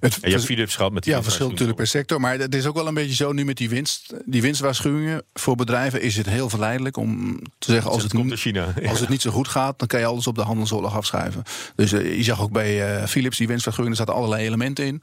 Het, 0.00 0.14
En 0.14 0.28
je 0.28 0.34
hebt 0.34 0.44
Philips 0.44 0.76
gehad 0.76 0.92
met 0.92 1.02
die 1.02 1.12
Ja, 1.12 1.22
verschilt 1.22 1.50
natuurlijk 1.50 1.78
per 1.78 1.86
sector. 1.86 2.20
Maar 2.20 2.38
het 2.38 2.54
is 2.54 2.66
ook 2.66 2.74
wel 2.74 2.86
een 2.86 2.94
beetje 2.94 3.14
zo 3.14 3.32
nu 3.32 3.44
met 3.44 3.56
die 3.56 3.68
winst. 3.68 4.14
Die 4.24 4.42
winstwaarschuwingen 4.42 5.22
voor 5.32 5.56
bedrijven 5.56 6.02
is 6.02 6.16
het 6.16 6.26
heel 6.26 6.48
verleidelijk 6.48 6.96
om 6.96 7.40
te 7.58 7.70
zeggen: 7.70 7.90
als 7.90 8.02
het, 8.02 8.14
komt 8.14 8.34
China. 8.34 8.74
als 8.86 9.00
het 9.00 9.08
niet 9.08 9.20
zo 9.20 9.30
goed 9.30 9.48
gaat, 9.48 9.78
dan 9.78 9.88
kan 9.88 10.00
je 10.00 10.06
alles 10.06 10.26
op 10.26 10.34
de 10.34 10.42
handelsoorlog 10.42 10.96
afschuiven. 10.96 11.42
Dus 11.74 11.92
eh, 11.92 12.16
je 12.16 12.22
zag 12.22 12.40
ook 12.40 12.52
bij 12.52 13.00
eh, 13.00 13.06
Philips 13.06 13.36
die 13.36 13.46
winstwaarschuwingen, 13.46 13.98
er 13.98 14.04
zaten 14.06 14.20
allerlei 14.20 14.46
elementen 14.46 14.86
in. 14.86 15.02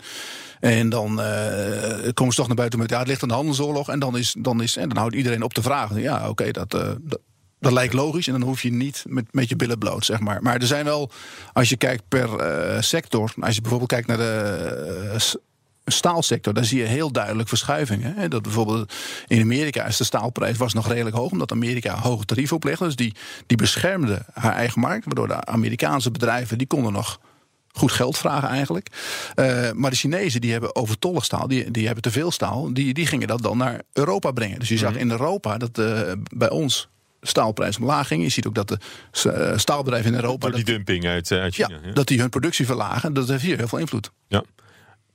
En 0.60 0.90
dan 0.90 1.22
eh, 1.22 2.14
komen 2.14 2.34
ze 2.34 2.40
toch 2.40 2.48
naar 2.48 2.56
buiten 2.56 2.80
met 2.80 2.90
ja, 2.90 3.00
het 3.00 3.08
ligt 3.08 3.22
aan 3.22 3.28
de 3.28 3.34
handelsoorlog. 3.34 3.90
En 3.90 4.00
dan, 4.00 4.18
is, 4.18 4.36
dan, 4.38 4.62
is, 4.62 4.78
en 4.78 4.88
dan 4.88 4.98
houdt 4.98 5.16
iedereen 5.16 5.44
op 5.44 5.54
te 5.54 5.62
vragen. 5.62 6.02
Ja, 6.02 6.30
oké, 6.30 6.52
dat, 6.52 6.70
dat, 6.72 7.20
dat 7.60 7.72
lijkt 7.72 7.94
logisch. 7.94 8.28
En 8.28 8.34
dan 8.34 8.42
hoef 8.42 8.62
je 8.62 8.72
niet 8.72 9.04
met, 9.08 9.26
met 9.32 9.50
je 9.50 9.56
billen 9.56 9.78
bloot, 9.78 10.06
zeg 10.06 10.20
maar. 10.20 10.42
Maar 10.42 10.56
er 10.56 10.68
zijn 10.68 10.86
wel, 10.86 11.12
als 11.54 11.70
je 11.70 11.78
kijkt 11.78 12.04
per 12.08 12.40
eh, 12.40 12.82
sector. 12.82 13.34
Als 13.40 13.56
je 13.56 13.62
bijvoorbeeld 13.62 13.92
kijkt 13.92 14.08
naar 14.08 14.18
de 14.18 15.10
eh, 15.14 15.20
staalsector, 15.86 16.54
daar 16.54 16.66
zie 16.66 16.80
je 16.80 16.86
heel 16.86 17.12
duidelijk 17.12 17.50
verschuivingen. 17.50 18.14
Hè. 18.16 18.28
Dat 18.28 18.42
bijvoorbeeld 18.42 18.94
in 19.28 19.42
Amerika 19.42 19.86
is 19.86 19.98
de 19.98 20.04
staalprijs 20.04 20.58
was 20.58 20.74
nog 20.74 20.88
redelijk 20.88 21.16
hoog, 21.16 21.32
omdat 21.32 21.52
Amerika 21.52 22.00
hoge 22.00 22.26
tarief 22.26 22.54
oplegde. 22.54 22.86
Dus 22.86 22.96
die, 22.96 23.16
die 23.46 23.58
beschermde 23.58 24.26
haar 24.34 24.54
eigen 24.54 24.82
markt, 24.82 25.06
waardoor 25.06 25.28
de 25.28 25.46
Amerikaanse 25.46 26.12
bedrijven 26.12 26.58
die 26.58 26.68
konden 26.68 26.94
nog 26.94 27.20
goed 27.72 27.92
geld 27.92 28.18
vragen 28.18 28.50
eigenlijk. 28.50 28.88
Eh, 29.36 29.72
maar 29.72 29.90
de 29.90 29.98
Chinezen 29.98 30.42
die 30.42 30.52
hebben 30.52 30.76
overtollig 30.76 31.26
staal, 31.26 31.48
die, 31.48 31.72
die 31.72 31.86
hebben 31.86 32.04
te 32.04 32.12
veel 32.12 32.32
staal, 32.32 32.74
die, 32.74 32.94
die 32.94 33.06
gingen 33.06 33.28
dat 33.28 33.42
dan 33.42 33.58
naar 33.58 33.82
Europa 33.94 34.32
brengen. 34.32 34.60
Dus 34.60 34.70
je 34.70 34.78
zag 34.78 34.96
in 34.96 35.12
Europa 35.12 35.58
dat 35.58 35.72
bij 36.32 36.50
ons 36.50 36.90
staalprijs 37.28 37.78
omlaag 37.78 38.08
ging. 38.08 38.24
Je 38.24 38.30
ziet 38.30 38.48
ook 38.48 38.56
dat 38.56 38.68
de 38.68 38.78
eh, 39.30 39.58
staalbedrijven 39.58 40.12
in 40.12 40.16
Europa 40.16 40.48
Door 40.48 40.56
die 40.56 40.66
dat, 40.66 40.76
dumping 40.76 41.06
uit, 41.06 41.32
eh, 41.32 41.40
uit 41.40 41.56
ja, 41.56 41.66
China. 41.66 41.80
Ja, 41.84 41.94
dat 41.94 42.08
die 42.08 42.20
hun 42.20 42.30
productie 42.30 42.66
verlagen. 42.66 43.14
Dat 43.14 43.28
heeft 43.28 43.44
hier 43.44 43.58
heel 43.58 43.68
veel 43.68 43.80
invloed. 43.80 44.12
Ja. 44.28 44.44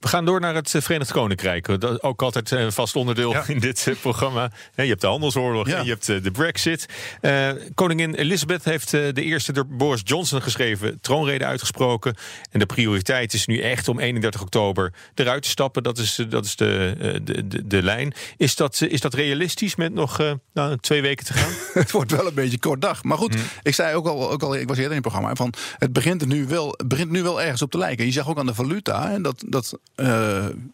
We 0.02 0.08
gaan 0.08 0.24
door 0.24 0.40
naar 0.40 0.54
het 0.54 0.74
eh, 0.74 0.82
Verenigd 0.82 1.12
Koninkrijk. 1.12 1.80
Dat 1.80 2.02
ook 2.02 2.22
altijd 2.22 2.50
een 2.50 2.72
vast 2.72 2.96
onderdeel 2.96 3.32
Ja. 3.32 3.44
in 3.54 3.58
dit 3.58 3.86
eh, 3.86 3.94
programma. 4.00 4.50
Je 4.74 4.82
hebt 4.82 5.00
de 5.00 5.06
handelsoorlog 5.06 5.68
Ja. 5.68 5.76
en 5.76 5.84
je 5.84 5.90
hebt 5.90 6.08
eh, 6.08 6.22
de 6.22 6.30
Brexit. 6.30 6.86
Eh, 7.20 7.48
koningin 7.74 8.14
Elizabeth 8.14 8.64
heeft 8.64 8.94
eh, 8.94 9.00
de 9.12 9.22
eerste 9.22 9.52
door 9.52 9.66
Boris 9.66 10.00
Johnson 10.04 10.42
geschreven 10.42 10.98
troonrede 11.00 11.44
uitgesproken. 11.44 12.16
En 12.50 12.58
de 12.58 12.66
prioriteit 12.66 13.32
is 13.32 13.46
nu 13.46 13.58
echt 13.60 13.88
om 13.88 13.98
31 14.00 14.40
oktober 14.42 14.92
eruit 15.14 15.42
te 15.42 15.48
stappen. 15.48 15.82
Dat 15.82 15.98
is, 15.98 16.18
eh, 16.18 16.26
dat 16.30 16.44
is 16.44 16.56
de, 16.56 16.94
eh, 17.00 17.12
de, 17.22 17.46
de, 17.48 17.66
de 17.66 17.82
lijn. 17.82 18.14
Is 18.36 18.54
dat, 18.56 18.80
eh, 18.80 18.92
is 18.92 19.00
dat 19.00 19.14
realistisch 19.14 19.74
met 19.76 19.92
nog 19.94 20.20
eh, 20.20 20.32
nou, 20.54 20.76
twee 20.78 21.02
weken 21.02 21.26
te 21.26 21.32
gaan? 21.32 21.52
Het 21.82 21.90
wordt 21.90 22.10
wel 22.10 22.26
een 22.26 22.34
beetje 22.34 22.58
kort 22.58 22.80
dag. 22.80 23.02
Maar 23.02 23.18
goed, 23.18 23.36
ik 23.62 23.74
zei 23.74 23.94
ook 23.94 24.06
al, 24.06 24.30
ook 24.30 24.42
al, 24.42 24.56
ik 24.56 24.68
was 24.68 24.76
eerder 24.76 24.96
in 24.96 25.02
het 25.02 25.06
programma, 25.08 25.34
van 25.34 25.52
het 25.78 25.92
begint 25.92 26.26
nu 26.26 26.46
wel, 26.46 26.78
begint 26.86 27.10
nu 27.10 27.22
wel 27.22 27.42
ergens 27.42 27.62
op 27.62 27.70
te 27.70 27.78
lijken. 27.78 28.04
Je 28.06 28.12
zag 28.12 28.28
ook 28.28 28.38
aan 28.38 28.46
de 28.46 28.54
valuta 28.54 29.10
en 29.10 29.22
dat, 29.22 29.42
dat 29.46 29.72
eh, 29.72 29.78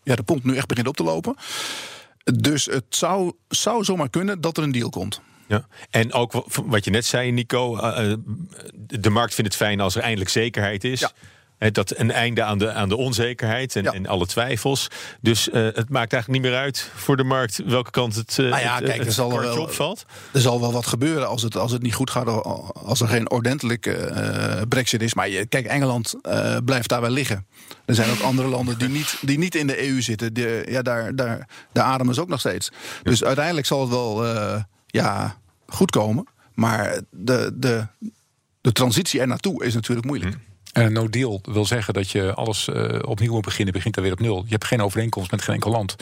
ja, 0.03 0.15
de 0.17 0.23
pond 0.25 0.45
nu 0.45 0.57
echt 0.57 0.67
begint 0.67 0.89
op 0.89 0.97
te 0.97 1.03
lopen. 1.03 1.37
Dus 2.35 2.65
het 2.65 2.85
zou, 2.89 3.33
zou 3.49 3.85
zomaar 3.85 4.11
kunnen 4.11 4.41
dat 4.41 4.57
er 4.57 4.63
een 4.63 4.73
deal 4.73 4.91
komt. 4.91 5.21
Ja. 5.47 5.67
En 5.91 6.13
ook 6.13 6.33
wa- 6.33 6.43
wat 6.65 6.85
je 6.85 6.91
net 6.91 7.05
zei, 7.05 7.31
Nico. 7.31 7.77
eh, 7.77 8.11
eh, 8.13 8.19
de 8.77 9.11
markt 9.11 9.35
vindt 9.35 9.53
het 9.53 9.61
fijn 9.63 9.81
als 9.81 9.95
er 9.97 10.03
eindelijk 10.03 10.31
zekerheid 10.31 10.85
is. 10.85 11.01
Ja. 11.01 11.11
Dat 11.73 11.93
een 11.97 12.11
einde 12.11 12.43
aan 12.43 12.59
de, 12.59 12.73
aan 12.73 12.89
de 12.89 12.97
onzekerheid 12.97 13.77
en, 13.77 13.83
Ja. 13.83 13.93
en 13.93 14.07
alle 14.07 14.27
twijfels. 14.27 14.89
Dus 15.21 15.51
eh, 15.51 15.63
het 15.63 15.89
maakt 15.89 16.13
eigenlijk 16.13 16.29
niet 16.29 16.51
meer 16.53 16.61
uit 16.61 16.91
voor 16.95 17.17
de 17.17 17.25
markt 17.25 17.61
welke 17.67 17.91
kant 17.91 18.15
het, 18.15 18.35
Nou 18.37 18.49
ja, 18.49 18.75
het, 18.75 18.85
kijk, 18.85 18.99
het 18.99 19.07
er 19.07 19.13
zal 19.13 19.41
wel- 19.41 19.61
opvalt. 19.61 20.05
Er 20.33 20.41
zal 20.41 20.61
wel 20.61 20.73
wat 20.73 20.87
gebeuren 20.87 21.29
als 21.29 21.43
het, 21.43 21.57
als 21.57 21.73
het 21.73 21.83
niet 21.83 21.95
goed 21.95 22.11
gaat, 22.11 22.27
als 22.75 23.01
er 23.01 23.09
geen 23.09 23.31
ordentelijke 23.31 23.93
eh, 23.97 24.63
brexit 24.69 25.03
is. 25.03 25.15
Maar 25.15 25.29
je, 25.29 25.47
kijk, 25.47 25.67
Engeland 25.67 26.15
blijft 26.65 26.89
daar 26.89 27.01
wel 27.01 27.11
liggen. 27.11 27.47
Er 27.85 27.95
zijn 27.95 28.11
ook 28.11 28.21
andere 28.21 28.49
landen 28.49 28.79
die 28.79 28.89
niet, 28.89 29.19
die 29.21 29.39
niet 29.39 29.55
in 29.55 29.67
de 29.67 29.89
EU 29.89 30.03
zitten. 30.03 30.33
Die, 30.33 30.71
ja, 30.71 30.83
daar, 30.83 31.17
daar, 31.17 31.49
daar 31.73 31.85
ademen 31.85 32.15
ze 32.15 32.21
ook 32.21 32.29
nog 32.29 32.41
steeds. 32.41 32.71
Dus 33.03 33.25
uiteindelijk 33.25 33.67
zal 33.67 33.81
het 33.81 33.91
wel 33.91 34.25
ja, 34.87 35.37
goed 35.67 35.91
komen. 35.91 36.27
Maar 36.55 37.01
de, 37.11 37.53
de, 37.55 37.87
de 38.61 38.73
transitie 38.73 39.21
er 39.21 39.27
naartoe 39.27 39.65
is 39.65 39.75
natuurlijk 39.75 40.07
moeilijk. 40.07 40.37
En 40.73 40.85
een 40.85 40.93
no 40.93 41.09
deal 41.09 41.41
wil 41.43 41.65
zeggen 41.67 41.95
dat 41.95 42.11
je 42.11 42.35
alles 42.35 42.69
eh, 42.69 42.99
opnieuw 43.03 43.33
moet 43.33 43.45
beginnen. 43.45 43.75
Begint 43.75 43.97
er 43.97 44.03
weer 44.03 44.13
op 44.13 44.21
nul. 44.21 44.43
Je 44.45 44.51
hebt 44.51 44.65
geen 44.65 44.83
overeenkomst 44.83 45.31
met 45.31 45.43
geen 45.43 45.55
enkel 45.55 45.71
land. 45.71 45.97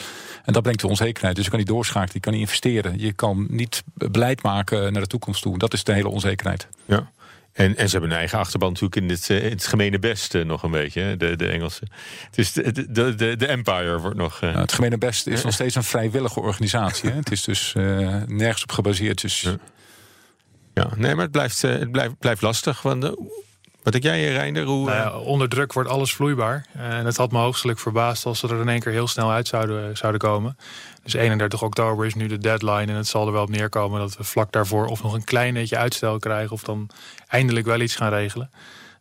En 0.45 0.53
dat 0.53 0.61
brengt 0.63 0.81
de 0.81 0.87
onzekerheid. 0.87 1.35
Dus 1.35 1.43
je 1.43 1.49
kan 1.49 1.59
niet 1.59 1.67
doorschakelen, 1.67 2.13
je 2.13 2.19
kan 2.19 2.31
niet 2.31 2.41
investeren. 2.41 2.99
Je 2.99 3.13
kan 3.13 3.45
niet 3.49 3.83
beleid 3.93 4.43
maken 4.43 4.93
naar 4.93 5.01
de 5.01 5.07
toekomst 5.07 5.41
toe. 5.41 5.57
Dat 5.57 5.73
is 5.73 5.83
de 5.83 5.93
hele 5.93 6.07
onzekerheid. 6.09 6.67
Ja. 6.85 7.11
En, 7.53 7.75
en 7.77 7.85
ze 7.85 7.91
hebben 7.91 8.11
een 8.11 8.17
eigen 8.17 8.39
achterban 8.39 8.67
natuurlijk 8.69 8.95
in 9.01 9.09
het, 9.09 9.29
eh, 9.29 9.49
het 9.51 9.67
gemene 9.67 9.99
best 9.99 10.35
eh, 10.35 10.45
nog 10.45 10.63
een 10.63 10.71
beetje, 10.71 11.17
de, 11.17 11.35
de 11.35 11.47
Engelsen. 11.47 11.87
Het 12.25 12.37
is 12.37 12.53
de, 12.53 12.71
de, 12.91 13.15
de, 13.15 13.35
de 13.35 13.47
Empire 13.47 13.99
wordt 13.99 14.17
nog... 14.17 14.35
eh, 14.35 14.41
Nou, 14.49 14.61
het 14.61 14.73
gemene 14.73 14.97
best 14.97 15.27
is 15.27 15.43
nog 15.43 15.53
steeds 15.53 15.75
een 15.75 15.83
vrijwillige 15.83 16.39
organisatie. 16.39 17.09
Hè? 17.09 17.15
Het 17.15 17.31
is 17.31 17.43
dus 17.43 17.73
eh, 17.75 17.83
nergens 18.25 18.63
op 18.63 18.71
gebaseerd. 18.71 19.21
Dus 19.21 19.41
Ja. 19.41 19.57
ja, 20.73 20.89
nee, 20.95 21.13
maar 21.15 21.23
het 21.23 21.31
blijft, 21.31 21.63
eh, 21.63 21.71
het 21.71 21.91
blijft, 21.91 22.19
blijft 22.19 22.41
lastig. 22.41 22.81
Want, 22.81 23.03
eh, 23.03 23.11
wat 23.87 24.01
denk 24.01 24.15
jij, 24.15 24.31
Reinder? 24.31 24.63
Hoe, 24.63 24.85
Nou 24.85 24.97
eh, 24.97 25.03
ja, 25.03 25.17
onder 25.17 25.49
druk 25.49 25.73
wordt 25.73 25.89
alles 25.89 26.13
vloeibaar. 26.13 26.65
En 26.73 27.05
het 27.05 27.17
had 27.17 27.31
me 27.31 27.37
hoogstelijk 27.37 27.79
verbaasd 27.79 28.25
als 28.25 28.39
ze 28.39 28.47
er 28.47 28.61
in 28.61 28.69
één 28.69 28.79
keer 28.79 28.91
heel 28.91 29.07
snel 29.07 29.31
uit 29.31 29.47
zouden, 29.47 29.97
zouden 29.97 30.21
komen. 30.21 30.57
Dus 31.03 31.13
31 31.13 31.63
oktober 31.63 32.05
is 32.05 32.15
nu 32.15 32.27
de 32.27 32.37
deadline. 32.37 32.91
En 32.91 32.95
het 32.95 33.07
zal 33.07 33.27
er 33.27 33.33
wel 33.33 33.41
op 33.41 33.49
neerkomen 33.49 33.99
dat 33.99 34.17
we 34.17 34.23
vlak 34.23 34.51
daarvoor 34.51 34.85
of 34.85 35.03
nog 35.03 35.13
een 35.13 35.23
klein 35.23 35.53
beetje 35.53 35.77
uitstel 35.77 36.19
krijgen. 36.19 36.51
Of 36.51 36.63
dan 36.63 36.89
eindelijk 37.27 37.65
wel 37.65 37.79
iets 37.79 37.95
gaan 37.95 38.09
regelen. 38.09 38.51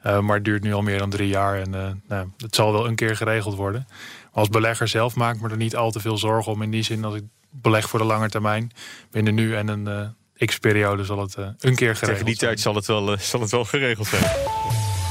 Eh, 0.00 0.19
maar 0.19 0.37
het 0.37 0.45
duurt 0.45 0.62
nu 0.62 0.73
al 0.73 0.83
meer 0.83 0.99
dan 0.99 1.11
drie 1.11 1.28
jaar. 1.28 1.61
En 1.61 1.75
eh, 1.75 1.90
nou, 2.09 2.28
het 2.37 2.55
zal 2.55 2.73
wel 2.73 2.87
een 2.87 2.95
keer 2.95 3.16
geregeld 3.16 3.55
worden. 3.55 3.85
Maar 3.88 4.31
als 4.33 4.49
belegger 4.49 4.88
zelf 4.88 5.14
maak 5.14 5.35
ik 5.35 5.40
me 5.40 5.49
er 5.49 5.57
niet 5.57 5.76
al 5.76 5.90
te 5.90 6.00
veel 6.00 6.19
zorgen 6.19 6.52
om. 6.52 6.62
In 6.62 6.71
die 6.71 6.83
zin 6.83 7.02
dat 7.02 7.14
ik 7.14 7.25
beleg 7.50 7.88
voor 7.88 7.99
de 7.99 8.05
lange 8.05 8.28
termijn. 8.28 8.71
Binnen 9.11 9.35
nu 9.35 9.55
en 9.55 9.69
een 9.69 9.87
eh, 9.87 10.47
x-periode 10.47 11.05
zal 11.05 11.19
het 11.19 11.35
eh, 11.35 11.45
een 11.45 11.75
keer 11.75 11.97
geregeld 11.97 11.99
Tegen 11.99 12.25
die 12.25 12.35
zijn. 12.35 12.50
tijd 12.50 12.61
zal 12.61 12.75
het 12.75 12.87
wel, 12.87 13.12
eh, 13.12 13.19
zal 13.19 13.40
het 13.40 13.50
wel 13.50 13.64
geregeld 13.64 14.07
zijn. 14.07 14.23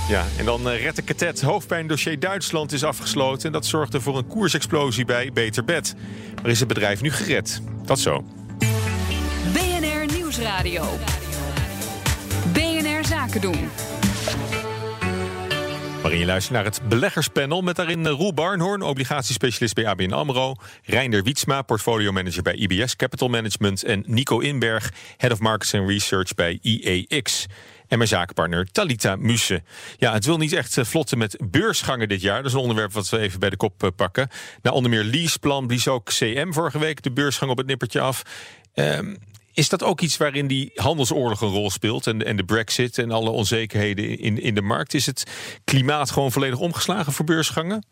Ja, 0.07 0.25
en 0.37 0.45
dan 0.45 0.71
uh, 0.71 0.81
Rette 0.81 1.01
Katet. 1.01 1.41
Hoofdpijndossier 1.41 2.19
Duitsland 2.19 2.71
is 2.71 2.83
afgesloten. 2.83 3.45
En 3.45 3.51
dat 3.51 3.65
zorgde 3.65 4.01
voor 4.01 4.17
een 4.17 4.27
koersexplosie 4.27 5.05
bij 5.05 5.31
Beter 5.33 5.63
Bed. 5.63 5.95
Maar 6.41 6.51
is 6.51 6.59
het 6.59 6.67
bedrijf 6.67 7.01
nu 7.01 7.11
gered? 7.11 7.61
Dat 7.85 7.99
zo. 7.99 8.25
BNR 9.53 10.13
Nieuwsradio. 10.13 10.83
BNR 12.53 13.05
Zaken 13.05 13.41
doen. 13.41 13.69
Waarin 16.01 16.19
je 16.19 16.25
luistert 16.25 16.55
naar 16.55 16.65
het 16.65 16.81
beleggerspanel 16.89 17.61
met 17.61 17.75
daarin 17.75 18.05
eh, 18.05 18.11
Roel 18.11 18.33
Barnhoorn, 18.33 18.81
obligatiespecialist 18.81 19.75
bij 19.75 19.87
ABN 19.87 20.11
AMRO, 20.11 20.55
Reinder 20.83 21.23
Wietsma, 21.23 21.61
portfolio-manager 21.61 22.41
bij 22.41 22.55
IBS 22.55 22.95
Capital 22.95 23.27
Management 23.27 23.83
en 23.83 24.03
Nico 24.07 24.39
Inberg, 24.39 24.91
Head 25.17 25.31
of 25.31 25.39
Markets 25.39 25.73
and 25.73 25.89
Research 25.89 26.33
bij 26.33 26.59
IEX. 26.61 27.45
En 27.87 27.97
mijn 27.97 28.09
zakenpartner 28.09 28.71
Talita 28.71 29.15
Muse. 29.15 29.63
Ja, 29.97 30.13
het 30.13 30.25
wil 30.25 30.37
niet 30.37 30.53
echt 30.53 30.77
eh, 30.77 30.85
vlotten 30.85 31.17
met 31.17 31.37
beursgangen 31.43 32.09
dit 32.09 32.21
jaar. 32.21 32.37
Dat 32.37 32.45
is 32.45 32.53
een 32.53 32.59
onderwerp 32.59 32.93
wat 32.93 33.09
we 33.09 33.17
even 33.17 33.39
bij 33.39 33.49
de 33.49 33.57
kop 33.57 33.83
eh, 33.83 33.89
pakken. 33.95 34.29
Na 34.61 34.71
onder 34.71 34.91
meer 34.91 35.03
Leaseplan 35.03 35.67
blies 35.67 35.87
ook 35.87 36.09
CM 36.09 36.51
vorige 36.51 36.79
week 36.79 37.01
de 37.01 37.11
beursgang 37.11 37.51
op 37.51 37.57
het 37.57 37.67
nippertje 37.67 37.99
af. 37.99 38.21
Ehm, 38.73 39.15
is 39.55 39.69
dat 39.69 39.83
ook 39.83 40.01
iets 40.01 40.17
waarin 40.17 40.47
die 40.47 40.71
handelsoorlog 40.75 41.41
een 41.41 41.47
rol 41.49 41.69
speelt 41.71 42.07
en, 42.07 42.25
en 42.25 42.35
de 42.35 42.43
brexit 42.43 42.97
en 42.97 43.11
alle 43.11 43.29
onzekerheden 43.29 44.19
in, 44.19 44.41
in 44.41 44.55
de 44.55 44.61
markt? 44.61 44.93
Is 44.93 45.05
het 45.05 45.23
klimaat 45.63 46.11
gewoon 46.11 46.31
volledig 46.31 46.59
omgeslagen 46.59 47.13
voor 47.13 47.25
beursgangen? 47.25 47.85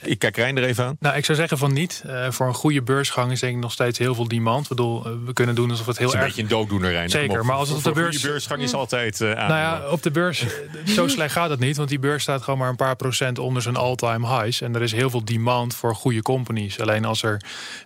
Ik 0.00 0.18
kijk 0.18 0.36
Rijn 0.36 0.56
er 0.56 0.64
even 0.64 0.84
aan. 0.84 0.96
Nou, 1.00 1.16
ik 1.16 1.24
zou 1.24 1.38
zeggen 1.38 1.58
van 1.58 1.72
niet. 1.72 2.02
Eh, 2.06 2.30
voor 2.30 2.46
een 2.46 2.54
goede 2.54 2.82
beursgang 2.82 3.32
is 3.32 3.40
denk 3.40 3.54
ik 3.54 3.60
nog 3.62 3.72
steeds 3.72 3.98
heel 3.98 4.14
veel 4.14 4.28
demand. 4.28 4.62
Ik 4.62 4.68
bedoel, 4.68 5.04
eh, 5.06 5.12
we 5.24 5.32
kunnen 5.32 5.54
doen 5.54 5.70
alsof 5.70 5.86
het 5.86 5.98
heel 5.98 6.06
Het 6.06 6.14
is 6.14 6.20
een 6.20 6.26
erg... 6.26 6.36
beetje 6.36 6.54
een 6.54 6.60
dooddoener, 6.60 6.90
Rijn. 6.90 7.10
Zeker, 7.10 7.40
op. 7.40 7.46
maar 7.46 7.56
als 7.56 7.68
het 7.68 7.76
op 7.76 7.82
de 7.84 7.88
Voor- 7.88 7.98
voor 7.98 8.02
beurs- 8.10 8.16
goede 8.16 8.32
beursgang 8.32 8.62
is 8.62 8.74
altijd 8.74 9.20
eh 9.20 9.28
aan. 9.32 9.48
Nou 9.48 9.60
ja, 9.60 9.90
op 9.90 10.02
de 10.02 10.10
beurs, 10.10 10.40
eh, 10.40 10.48
zo 10.94 11.08
slecht 11.08 11.32
gaat 11.32 11.50
het 11.50 11.60
niet. 11.60 11.76
Want 11.76 11.88
die 11.88 11.98
beurs 11.98 12.22
staat 12.22 12.42
gewoon 12.42 12.58
maar 12.58 12.68
een 12.68 12.76
paar 12.76 12.96
procent 12.96 13.38
onder 13.38 13.62
zijn 13.62 13.76
all-time 13.76 14.26
highs. 14.26 14.60
En 14.60 14.74
er 14.74 14.82
is 14.82 14.92
heel 14.92 15.10
veel 15.10 15.24
demand 15.24 15.74
voor 15.74 15.94
goede 15.94 16.22
companies. 16.22 16.80
Alleen 16.80 17.04
als 17.04 17.22
er 17.22 17.40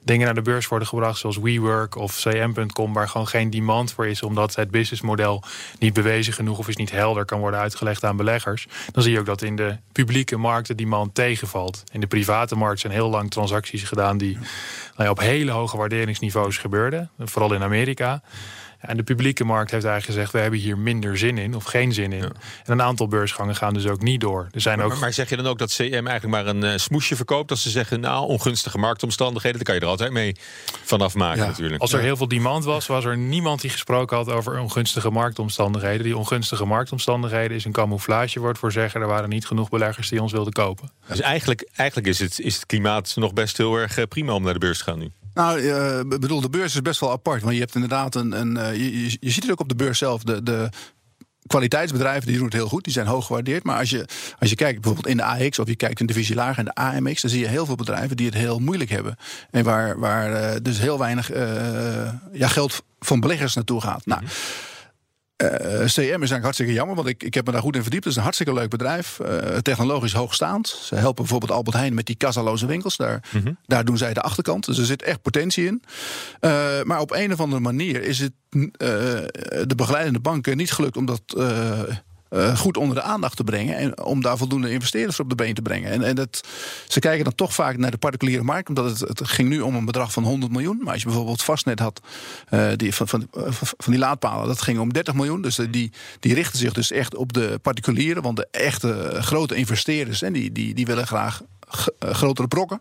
dingen 0.04 0.25
naar 0.25 0.35
de 0.35 0.42
beurs 0.42 0.68
worden 0.68 0.88
gebracht, 0.88 1.18
zoals 1.18 1.37
WeWork 1.37 1.97
of 1.97 2.16
CM.com, 2.21 2.92
waar 2.92 3.09
gewoon 3.16 3.40
geen 3.40 3.50
demand 3.50 3.92
voor 3.92 4.06
is, 4.06 4.23
omdat 4.23 4.54
het 4.54 4.70
businessmodel 4.70 5.42
niet 5.78 5.92
bewezen 5.92 6.32
genoeg 6.32 6.58
of 6.58 6.68
is 6.68 6.76
niet 6.76 6.90
helder 6.90 7.25
kan 7.25 7.40
worden 7.40 7.61
uitgelegd 7.61 8.04
aan 8.04 8.16
beleggers. 8.16 8.66
Dan 8.92 9.02
zie 9.02 9.12
je 9.12 9.18
ook 9.18 9.26
dat 9.26 9.42
in 9.42 9.56
de 9.56 9.76
publieke 9.92 10.37
markt 10.37 10.66
de 10.66 10.75
demand 10.75 11.14
tegenvalt. 11.14 11.85
In 11.92 12.00
de 12.00 12.06
private 12.06 12.56
markt 12.56 12.80
zijn 12.80 12.92
heel 12.92 13.08
lang 13.08 13.30
transacties 13.30 13.82
gedaan 13.82 14.18
die 14.18 14.38
nou 14.96 15.11
op 15.11 15.18
hele 15.18 15.50
hoge 15.50 15.76
waarderingsniveaus 15.76 16.58
gebeurden. 16.58 17.11
Vooral 17.18 17.54
in 17.54 17.62
Amerika. 17.62 18.23
En 18.86 18.96
de 18.96 19.02
publieke 19.02 19.44
markt 19.44 19.70
heeft 19.70 19.84
eigenlijk 19.84 20.14
gezegd: 20.14 20.32
we 20.32 20.38
hebben 20.38 20.58
hier 20.58 20.78
minder 20.78 21.18
zin 21.18 21.38
in 21.38 21.54
of 21.54 21.64
geen 21.64 21.92
zin 21.92 22.12
in. 22.12 22.22
En 22.22 22.32
een 22.64 22.82
aantal 22.82 23.08
beursgangen 23.08 23.56
gaan 23.56 23.74
dus 23.74 23.86
ook 23.86 24.02
niet 24.02 24.20
door. 24.20 24.46
Er 24.50 24.60
zijn 24.60 24.82
ook. 24.82 24.88
Maar, 24.88 24.98
maar 24.98 25.12
zeg 25.12 25.28
je 25.28 25.36
dan 25.36 25.46
ook 25.46 25.58
dat 25.58 25.72
CM 25.74 25.82
eigenlijk 26.06 26.26
maar 26.26 26.46
een 26.46 26.64
eh, 26.64 26.76
smoesje 26.76 27.16
verkoopt? 27.16 27.50
Als 27.50 27.62
ze 27.62 27.70
zeggen, 27.70 28.00
nou, 28.00 28.26
ongunstige 28.26 28.78
marktomstandigheden, 28.78 29.56
dan 29.56 29.66
kan 29.66 29.74
je 29.74 29.80
er 29.80 29.86
altijd 29.86 30.12
mee 30.12 30.36
vanaf 30.84 31.14
maken 31.14 31.42
Ja. 31.42 31.46
natuurlijk. 31.46 31.80
Als 31.80 31.92
er 31.92 32.00
heel 32.00 32.16
veel 32.16 32.28
demand 32.28 32.64
was, 32.64 32.86
was 32.86 33.04
er 33.04 33.16
niemand 33.16 33.60
die 33.60 33.70
gesproken 33.70 34.16
had 34.16 34.30
over 34.30 34.60
ongunstige 34.60 35.10
marktomstandigheden. 35.10 36.02
Die 36.02 36.16
ongunstige 36.16 36.64
marktomstandigheden 36.64 37.56
is 37.56 37.64
een 37.64 37.72
camouflagewoord 37.72 38.58
voor 38.58 38.72
zeggen: 38.72 39.00
er 39.00 39.06
waren 39.06 39.28
niet 39.28 39.46
genoeg 39.46 39.68
beleggers 39.68 40.08
die 40.08 40.22
ons 40.22 40.32
wilden 40.32 40.52
kopen. 40.52 40.90
Dus 41.08 41.20
eigenlijk, 41.20 41.68
eigenlijk 41.74 42.08
is, 42.08 42.18
het, 42.18 42.40
is 42.40 42.54
het 42.54 42.66
klimaat 42.66 43.12
nog 43.16 43.32
best 43.32 43.56
heel 43.56 43.76
erg 43.76 43.98
eh, 43.98 44.04
prima 44.08 44.32
om 44.32 44.42
naar 44.42 44.52
de 44.52 44.58
beurs 44.58 44.78
te 44.78 44.84
gaan 44.84 44.98
nu. 44.98 45.10
Nou, 45.36 45.60
ik 46.14 46.20
bedoel, 46.20 46.40
de 46.40 46.50
beurs 46.50 46.74
is 46.74 46.82
best 46.82 47.00
wel 47.00 47.10
apart. 47.10 47.42
Want 47.42 47.54
je 47.54 47.60
hebt 47.60 47.74
inderdaad 47.74 48.14
een. 48.14 48.32
een 48.32 48.56
eh, 48.56 48.74
je, 49.20 49.30
ziet 49.30 49.42
het 49.42 49.50
ook 49.50 49.60
op 49.60 49.68
de 49.68 49.74
beurs 49.74 49.98
zelf. 49.98 50.22
De, 50.22 50.42
de 50.42 50.68
kwaliteitsbedrijven 51.46 52.26
die 52.26 52.36
doen 52.36 52.44
het 52.44 52.54
heel 52.54 52.68
goed. 52.68 52.84
Die 52.84 52.92
zijn 52.92 53.06
hoog 53.06 53.26
gewaardeerd. 53.26 53.64
Maar 53.64 53.78
als 53.78 53.90
je, 53.90 54.06
als 54.38 54.50
je 54.50 54.56
kijkt 54.56 54.80
bijvoorbeeld 54.80 55.06
in 55.06 55.16
de 55.16 55.24
AX 55.24 55.58
of 55.58 55.68
je 55.68 55.76
kijkt 55.76 56.00
in 56.00 56.06
de 56.06 56.12
divisie 56.12 56.34
lager 56.34 56.58
en 56.58 56.64
de 56.64 56.74
AMX, 56.74 57.20
dan 57.20 57.30
zie 57.30 57.40
je 57.40 57.46
heel 57.46 57.66
veel 57.66 57.74
bedrijven 57.74 58.16
die 58.16 58.26
het 58.26 58.34
heel 58.34 58.58
moeilijk 58.58 58.90
hebben. 58.90 59.16
En 59.50 59.64
waar, 59.64 59.98
waar 59.98 60.32
eh, 60.32 60.60
dus 60.62 60.78
heel 60.78 60.98
weinig 60.98 61.28
ja, 62.32 62.48
geld 62.48 62.82
van 62.98 63.20
beleggers 63.20 63.54
naartoe 63.54 63.80
gaat. 63.80 64.06
Nou. 64.06 64.22
Eh, 65.36 65.48
CM 65.84 65.98
is 65.98 66.00
eigenlijk 66.00 66.42
hartstikke 66.42 66.72
jammer, 66.72 66.96
want 66.96 67.08
ik, 67.08 67.22
ik 67.22 67.34
heb 67.34 67.46
me 67.46 67.52
daar 67.52 67.60
goed 67.60 67.74
in 67.76 67.82
verdiept. 67.82 68.04
Het 68.04 68.12
is 68.12 68.18
een 68.18 68.24
hartstikke 68.24 68.52
leuk 68.54 68.70
bedrijf. 68.70 69.20
eh, 69.20 69.56
technologisch 69.56 70.12
hoogstaand. 70.12 70.68
Ze 70.68 70.94
helpen 70.94 71.22
bijvoorbeeld 71.22 71.50
Albert 71.50 71.76
Heijn 71.76 71.94
met 71.94 72.06
die 72.06 72.16
kassaloze 72.16 72.66
winkels. 72.66 72.96
Daar, 72.96 73.22
daar 73.66 73.84
doen 73.84 73.98
zij 73.98 74.14
de 74.14 74.20
achterkant. 74.20 74.66
Dus 74.66 74.78
er 74.78 74.84
zit 74.84 75.02
echt 75.02 75.22
potentie 75.22 75.66
in. 75.66 75.82
Eh, 76.40 76.82
maar 76.82 77.00
op 77.00 77.10
een 77.10 77.32
of 77.32 77.40
andere 77.40 77.60
manier 77.60 78.02
is 78.02 78.18
het 78.18 78.32
de 78.50 79.74
begeleidende 79.76 80.20
banken 80.20 80.56
niet 80.56 80.72
gelukt 80.72 80.96
om 80.96 81.06
dat 81.06 81.22
eh, 82.28 82.49
eh, 82.49 82.56
goed 82.59 82.76
onder 82.76 82.97
de 82.97 83.02
aandacht 83.02 83.37
te 83.37 83.45
brengen. 83.45 83.76
En 83.76 84.02
om 84.02 84.23
daar 84.23 84.37
voldoende 84.37 84.71
investeerders 84.71 85.21
op 85.21 85.28
de 85.28 85.35
been 85.35 85.54
te 85.54 85.62
brengen. 85.62 85.90
En, 85.90 86.02
en 86.02 86.14
dat, 86.14 86.49
ze 86.88 87.00
kijken 87.00 87.25
dan 87.25 87.35
toch 87.35 87.54
vaak 87.54 87.76
naar 87.76 87.90
de 87.90 87.97
particuliere 87.97 88.42
markt. 88.42 88.68
Omdat 88.68 89.00
het, 89.00 89.18
het 89.18 89.28
ging 89.28 89.49
nu 89.49 89.61
om 89.61 89.75
een 89.75 89.85
bedrag 89.85 90.12
van 90.12 90.25
100 90.25 90.52
miljoen. 90.52 90.78
Maar 90.83 90.92
als 90.92 91.02
je 91.02 91.06
bijvoorbeeld 91.06 91.42
vastnet 91.42 91.78
had 91.78 92.00
eh, 92.49 92.68
die, 92.76 92.95
van, 92.95 93.09
van, 93.09 93.28
van 93.61 93.92
die 93.92 93.99
laadpalen. 93.99 94.47
Dat 94.47 94.62
ging 94.62 94.78
om 94.78 94.92
30 94.92 95.14
miljoen. 95.14 95.42
Dus 95.42 95.59
eh, 95.59 95.66
die, 95.71 95.92
die 96.21 96.35
richten 96.35 96.59
zich 96.59 96.73
dus 96.73 96.90
echt 96.90 97.14
op 97.14 97.33
de 97.33 97.59
particulieren. 97.62 98.23
Want 98.23 98.37
de 98.37 98.49
echte 98.50 99.16
grote 99.21 99.54
investeerders. 99.54 100.23
En 100.23 100.33
die, 100.33 100.52
die, 100.52 100.75
die 100.75 100.87
willen 100.87 101.06
graag 101.06 101.42
eh, 101.99 102.11
grotere 102.11 102.49
brokken. 102.49 102.80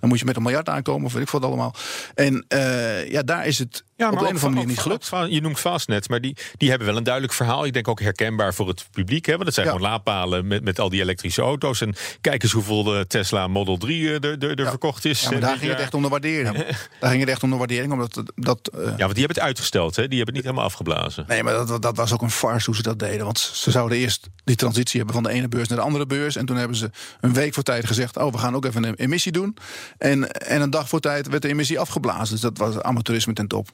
Dan 0.00 0.08
moet 0.08 0.18
je 0.18 0.24
met 0.24 0.36
een 0.36 0.42
miljard 0.42 0.68
aankomen, 0.68 1.06
of 1.06 1.12
weet 1.12 1.22
ik 1.22 1.28
wat 1.28 1.44
allemaal. 1.44 1.74
En 2.14 2.44
eh, 2.48 3.10
ja, 3.10 3.22
daar 3.22 3.46
is 3.46 3.58
het 3.58 3.84
Ja, 4.02 4.10
op 4.10 4.18
de 4.18 4.24
een 4.24 4.30
ook 4.30 4.36
of 4.36 4.44
andere 4.44 4.48
manier 4.66 4.78
ook 4.80 4.92
niet 4.92 5.08
gelukt. 5.08 5.32
Je 5.32 5.40
noemt 5.40 5.58
Fastnet, 5.60 6.08
maar 6.08 6.20
die, 6.20 6.36
die 6.56 6.68
hebben 6.68 6.86
wel 6.88 6.96
een 6.96 7.02
duidelijk 7.04 7.32
verhaal. 7.34 7.64
Ik 7.64 7.72
denk 7.72 7.88
ook 7.88 8.00
herkenbaar 8.00 8.54
voor 8.54 8.68
het 8.68 8.86
publiek. 8.90 9.26
Hè? 9.26 9.32
Want 9.32 9.44
het 9.44 9.54
zijn 9.54 9.66
Ja. 9.66 9.72
gewoon 9.72 9.88
laadpalen 9.88 10.46
met, 10.46 10.64
met 10.64 10.78
al 10.78 10.88
die 10.88 11.00
elektrische 11.00 11.42
auto's. 11.42 11.80
En 11.80 11.94
kijk 12.20 12.42
eens 12.42 12.52
hoeveel 12.52 12.82
de 12.82 13.04
Tesla 13.08 13.46
Model 13.46 13.76
3 13.76 14.08
er, 14.08 14.24
er, 14.24 14.40
er 14.42 14.58
Ja. 14.62 14.68
verkocht 14.68 15.04
is. 15.04 15.20
Ja, 15.22 15.26
maar 15.30 15.34
eh, 15.38 15.40
daar 15.40 15.50
ging 15.50 15.60
het 15.62 15.70
jaar. 15.70 15.80
echt 15.80 15.94
om 15.94 16.02
de 16.02 16.08
waardering. 16.08 16.56
Daar 17.00 17.10
ging 17.10 17.20
het 17.20 17.30
echt 17.30 17.42
om 17.42 17.50
de 17.50 17.56
waardering, 17.56 17.92
omdat 17.92 18.14
het- 18.14 18.32
dat. 18.34 18.68
eh, 18.68 18.78
Ja, 18.80 18.86
want 18.86 18.96
die 18.98 19.06
hebben 19.06 19.22
het 19.24 19.38
uitgesteld. 19.38 19.96
Hè? 19.96 20.08
Die 20.08 20.16
hebben 20.16 20.34
het 20.34 20.34
niet 20.34 20.42
helemaal 20.44 20.64
afgeblazen. 20.64 21.24
Nee, 21.28 21.42
maar 21.42 21.52
dat, 21.66 21.82
dat 21.82 21.96
was 21.96 22.12
ook 22.12 22.22
een 22.22 22.30
farce 22.30 22.66
hoe 22.66 22.74
ze 22.76 22.82
dat 22.82 22.98
deden. 22.98 23.24
Want 23.24 23.38
ze 23.38 23.70
zouden 23.70 23.98
eerst 23.98 24.28
die 24.44 24.56
transitie 24.56 24.96
hebben 24.96 25.14
van 25.14 25.24
de 25.24 25.30
ene 25.38 25.48
beurs 25.48 25.68
naar 25.68 25.78
de 25.78 25.84
andere 25.84 26.06
beurs. 26.06 26.36
En 26.36 26.46
toen 26.46 26.56
hebben 26.56 26.76
ze 26.76 26.90
een 27.20 27.32
week 27.34 27.54
voor 27.54 27.62
tijd 27.62 27.86
gezegd: 27.86 28.16
Oh, 28.16 28.32
we 28.32 28.38
gaan 28.38 28.54
ook 28.54 28.64
even 28.64 28.84
een 28.84 28.94
emissie 28.94 29.32
doen. 29.32 29.56
En, 29.98 30.30
en 30.32 30.60
een 30.62 30.70
dag 30.70 30.88
voor 30.88 31.00
tijd 31.00 31.28
werd 31.28 31.42
de 31.42 31.48
emissie 31.48 31.78
afgeblazen. 31.80 32.30
Dus 32.30 32.40
dat 32.40 32.58
was 32.58 32.78
amateurisme 32.80 33.32
ten 33.32 33.46
top. 33.46 33.68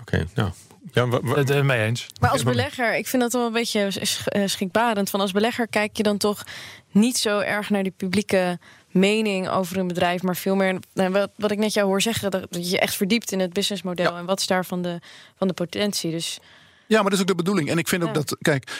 Oké, 0.00 0.26
nou. 0.34 0.50
Ja, 0.92 1.08
Het 1.08 1.50
eh, 1.50 1.60
mee 1.62 1.84
eens. 1.84 2.06
Maar 2.20 2.30
als 2.30 2.42
belegger, 2.42 2.96
ik 2.96 3.06
vind 3.06 3.22
dat 3.22 3.32
wel 3.32 3.46
een 3.46 3.52
beetje 3.52 3.90
eh, 4.24 4.42
schrikbarend. 4.46 5.10
Van 5.10 5.20
als 5.20 5.32
belegger 5.32 5.68
kijk 5.68 5.96
je 5.96 6.02
dan 6.02 6.16
toch 6.16 6.44
niet 6.90 7.16
zo 7.18 7.38
erg 7.38 7.70
naar 7.70 7.82
die 7.82 7.92
publieke 7.96 8.58
mening 8.90 9.48
over 9.48 9.76
een 9.76 9.86
bedrijf, 9.86 10.22
maar 10.22 10.36
veel 10.36 10.54
meer 10.56 10.78
nou, 10.94 11.10
wat, 11.10 11.30
wat 11.36 11.50
ik 11.50 11.58
net 11.58 11.72
jou 11.72 11.86
hoor 11.86 12.02
zeggen, 12.02 12.30
dat 12.30 12.70
je 12.70 12.78
echt 12.78 12.96
verdiept 12.96 13.32
in 13.32 13.40
het 13.40 13.52
businessmodel 13.52 14.16
en 14.16 14.24
wat 14.24 14.40
is 14.40 14.46
daar 14.46 14.64
van 14.64 14.82
de, 14.82 15.00
van 15.36 15.48
de 15.48 15.54
potentie. 15.54 16.10
Dus 16.10 16.38
Ja, 16.86 17.00
maar 17.00 17.10
dat 17.10 17.12
is 17.12 17.20
ook 17.20 17.26
de 17.26 17.34
bedoeling. 17.34 17.70
En 17.70 17.78
ik 17.78 17.88
vind 17.88 18.02
ook 18.02 18.08
Ja. 18.08 18.14
dat, 18.14 18.36
kijk, 18.40 18.70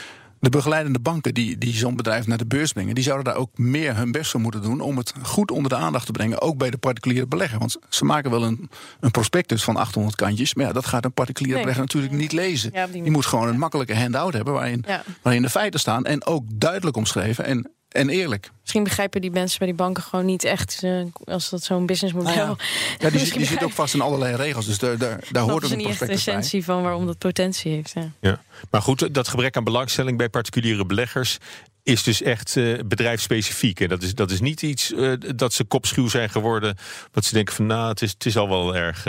de 0.41 0.49
begeleidende 0.51 0.99
banken 0.99 1.35
die, 1.35 1.59
die 1.59 1.75
zo'n 1.75 1.97
bedrijf 1.97 2.27
naar 2.27 2.39
de 2.39 2.47
beurs 2.47 2.73
brengen, 2.73 2.95
die 2.95 3.05
zouden 3.05 3.25
daar 3.25 3.37
ook 3.37 3.59
meer 3.59 3.97
hun 3.97 4.13
best 4.13 4.31
voor 4.31 4.41
moeten 4.41 4.63
doen 4.63 4.81
om 4.81 4.97
het 4.97 5.13
goed 5.23 5.51
onder 5.51 5.69
de 5.71 5.77
aandacht 5.77 6.07
te 6.07 6.13
brengen, 6.13 6.41
ook 6.41 6.59
bij 6.59 6.71
de 6.71 6.79
particuliere 6.79 7.27
belegger. 7.27 7.59
Want 7.59 7.77
ze 7.89 8.05
maken 8.05 8.31
wel 8.31 8.45
een, 8.45 8.71
een 9.01 9.11
prospectus 9.11 9.65
van 9.65 9.77
800 9.77 10.17
kantjes, 10.17 10.55
maar 10.55 10.67
ja, 10.67 10.73
dat 10.73 10.87
gaat 10.87 11.05
een 11.05 11.13
particuliere 11.13 11.57
Nee. 11.57 11.65
belegger 11.67 11.85
natuurlijk 11.87 12.13
niet 12.15 12.33
lezen. 12.33 12.71
Ja, 12.73 12.87
die 12.87 13.03
die 13.03 13.11
moet 13.13 13.27
gewoon 13.27 13.49
een 13.49 13.59
makkelijke 13.59 13.97
handout 13.97 14.33
hebben 14.33 14.53
waarin, 14.55 14.85
ja, 14.87 15.03
waarin 15.23 15.43
de 15.43 15.51
feiten 15.51 15.81
staan 15.81 16.05
en 16.05 16.25
ook 16.27 16.45
duidelijk 16.55 16.97
omschreven 16.97 17.45
en, 17.45 17.71
en 17.89 18.09
eerlijk. 18.09 18.51
misschien 18.61 18.83
begrijpen 18.85 19.21
die 19.21 19.31
mensen 19.31 19.59
bij 19.59 19.69
die 19.69 19.77
banken 19.77 20.03
gewoon 20.03 20.25
niet 20.25 20.45
echt 20.45 20.81
eh, 20.83 21.01
als 21.25 21.51
dat 21.51 21.63
zo'n 21.63 21.87
businessmodel. 21.87 22.35
Nou 22.35 22.49
ja. 22.49 22.57
Ja, 22.99 23.11
die, 23.11 23.33
die 23.33 23.47
zit 23.47 23.65
ook 23.65 23.73
vast 23.73 23.95
in 23.95 24.01
allerlei 24.01 24.37
regels, 24.37 24.67
dus 24.67 24.79
daar, 24.79 24.99
daar, 24.99 25.21
daar 25.31 25.43
hoort 25.43 25.65
ook 25.65 25.71
een 25.71 25.77
niet 25.77 25.87
echt 25.87 25.99
de 25.99 26.05
prospectus 26.05 26.25
bij. 26.25 26.35
essentie 26.35 26.65
van 26.65 26.83
waarom 26.83 27.07
dat 27.07 27.19
potentie 27.19 27.73
heeft. 27.73 27.93
Ja. 27.95 28.11
Ja. 28.21 28.43
Maar 28.71 28.83
goed, 28.83 29.15
dat 29.15 29.29
gebrek 29.29 29.57
aan 29.57 29.65
belangstelling 29.65 30.19
bij 30.19 30.29
particuliere 30.29 30.87
beleggers 30.87 31.39
is 31.83 32.03
dus 32.03 32.23
echt 32.23 32.57
eh, 32.57 32.79
bedrijfsspecifiek. 32.87 33.81
En 33.81 33.89
dat 33.89 34.03
is, 34.03 34.15
dat 34.15 34.31
is 34.31 34.41
niet 34.41 34.63
iets 34.63 34.93
eh, 34.93 35.13
dat 35.37 35.53
ze 35.53 35.65
kopschuw 35.65 36.09
zijn 36.09 36.31
geworden. 36.31 36.77
Dat 37.11 37.25
ze 37.25 37.35
denken 37.35 37.55
van 37.55 37.67
nou, 37.67 37.89
het 37.89 38.03
is, 38.03 38.11
het 38.11 38.27
is 38.27 38.37
al 38.37 38.49
wel 38.49 38.77
erg. 38.77 39.07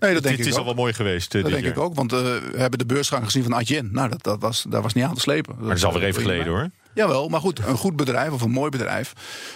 Nee, 0.00 0.14
dat 0.14 0.22
denk 0.22 0.36
het 0.36 0.46
ik 0.46 0.52
is 0.52 0.52
ook. 0.52 0.58
al 0.58 0.74
wel 0.74 0.82
mooi 0.82 0.92
geweest. 0.92 1.32
Dat 1.32 1.44
denk 1.44 1.64
ik 1.64 1.78
ook, 1.78 1.94
want 1.94 2.12
eh, 2.12 2.18
we 2.20 2.54
hebben 2.56 2.78
de 2.78 2.86
beursgang 2.86 3.24
gezien 3.24 3.42
van 3.42 3.54
Adyen. 3.54 3.88
Nou, 3.92 4.08
dat, 4.08 4.22
dat, 4.22 4.40
was, 4.40 4.64
dat 4.68 4.82
was 4.82 4.92
niet 4.92 5.04
aan 5.04 5.14
te 5.14 5.20
slepen. 5.20 5.54
Maar 5.58 5.68
dat 5.68 5.76
is 5.76 5.84
alweer 5.84 6.02
even 6.02 6.22
geleden 6.22 6.46
hoor. 6.46 6.70
Jawel, 6.94 7.28
maar 7.28 7.40
goed, 7.40 7.58
een 7.66 7.76
goed 7.76 7.96
bedrijf 7.96 8.32
of 8.32 8.42
een 8.42 8.50
mooi 8.50 8.70
bedrijf, 8.70 9.12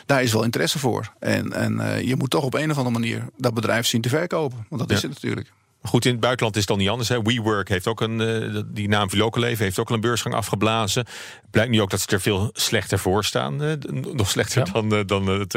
daar 0.06 0.22
is 0.22 0.32
wel 0.32 0.44
interesse 0.44 0.78
voor. 0.78 1.12
En, 1.18 1.52
en 1.52 1.80
eh, 1.80 2.00
je 2.00 2.16
moet 2.16 2.30
toch 2.30 2.44
op 2.44 2.54
een 2.54 2.70
of 2.70 2.76
andere 2.76 2.98
manier 2.98 3.24
dat 3.36 3.54
bedrijf 3.54 3.86
zien 3.86 4.00
te 4.00 4.08
verkopen. 4.08 4.66
Want 4.68 4.80
dat 4.80 4.90
is 4.90 5.02
het 5.02 5.12
natuurlijk. 5.12 5.52
Goed, 5.82 6.04
in 6.04 6.10
het 6.10 6.20
buitenland 6.20 6.54
is 6.54 6.60
het 6.60 6.70
dan 6.70 6.78
niet 6.78 6.88
anders. 6.88 7.08
Hè. 7.08 7.22
WeWork 7.22 7.68
heeft 7.68 7.86
ook 7.86 8.00
een, 8.00 8.20
eh, 8.20 8.60
die 8.66 8.88
naam 8.88 9.10
Vilocaleven 9.10 9.64
heeft 9.64 9.78
ook 9.78 9.88
al 9.88 9.94
een 9.94 10.00
beursgang 10.00 10.34
afgeblazen. 10.34 11.04
Blijkt 11.50 11.70
nu 11.70 11.80
ook 11.80 11.90
dat 11.90 12.00
ze 12.00 12.06
er 12.06 12.20
veel 12.20 12.50
slechter 12.52 12.98
voor 12.98 13.24
staan. 13.24 13.62
eh, 13.62 13.72
nog 14.12 14.30
slechter 14.30 14.66
Ja. 14.66 14.72
dan, 14.72 14.94
eh, 14.94 15.00
dan 15.06 15.26
het. 15.26 15.52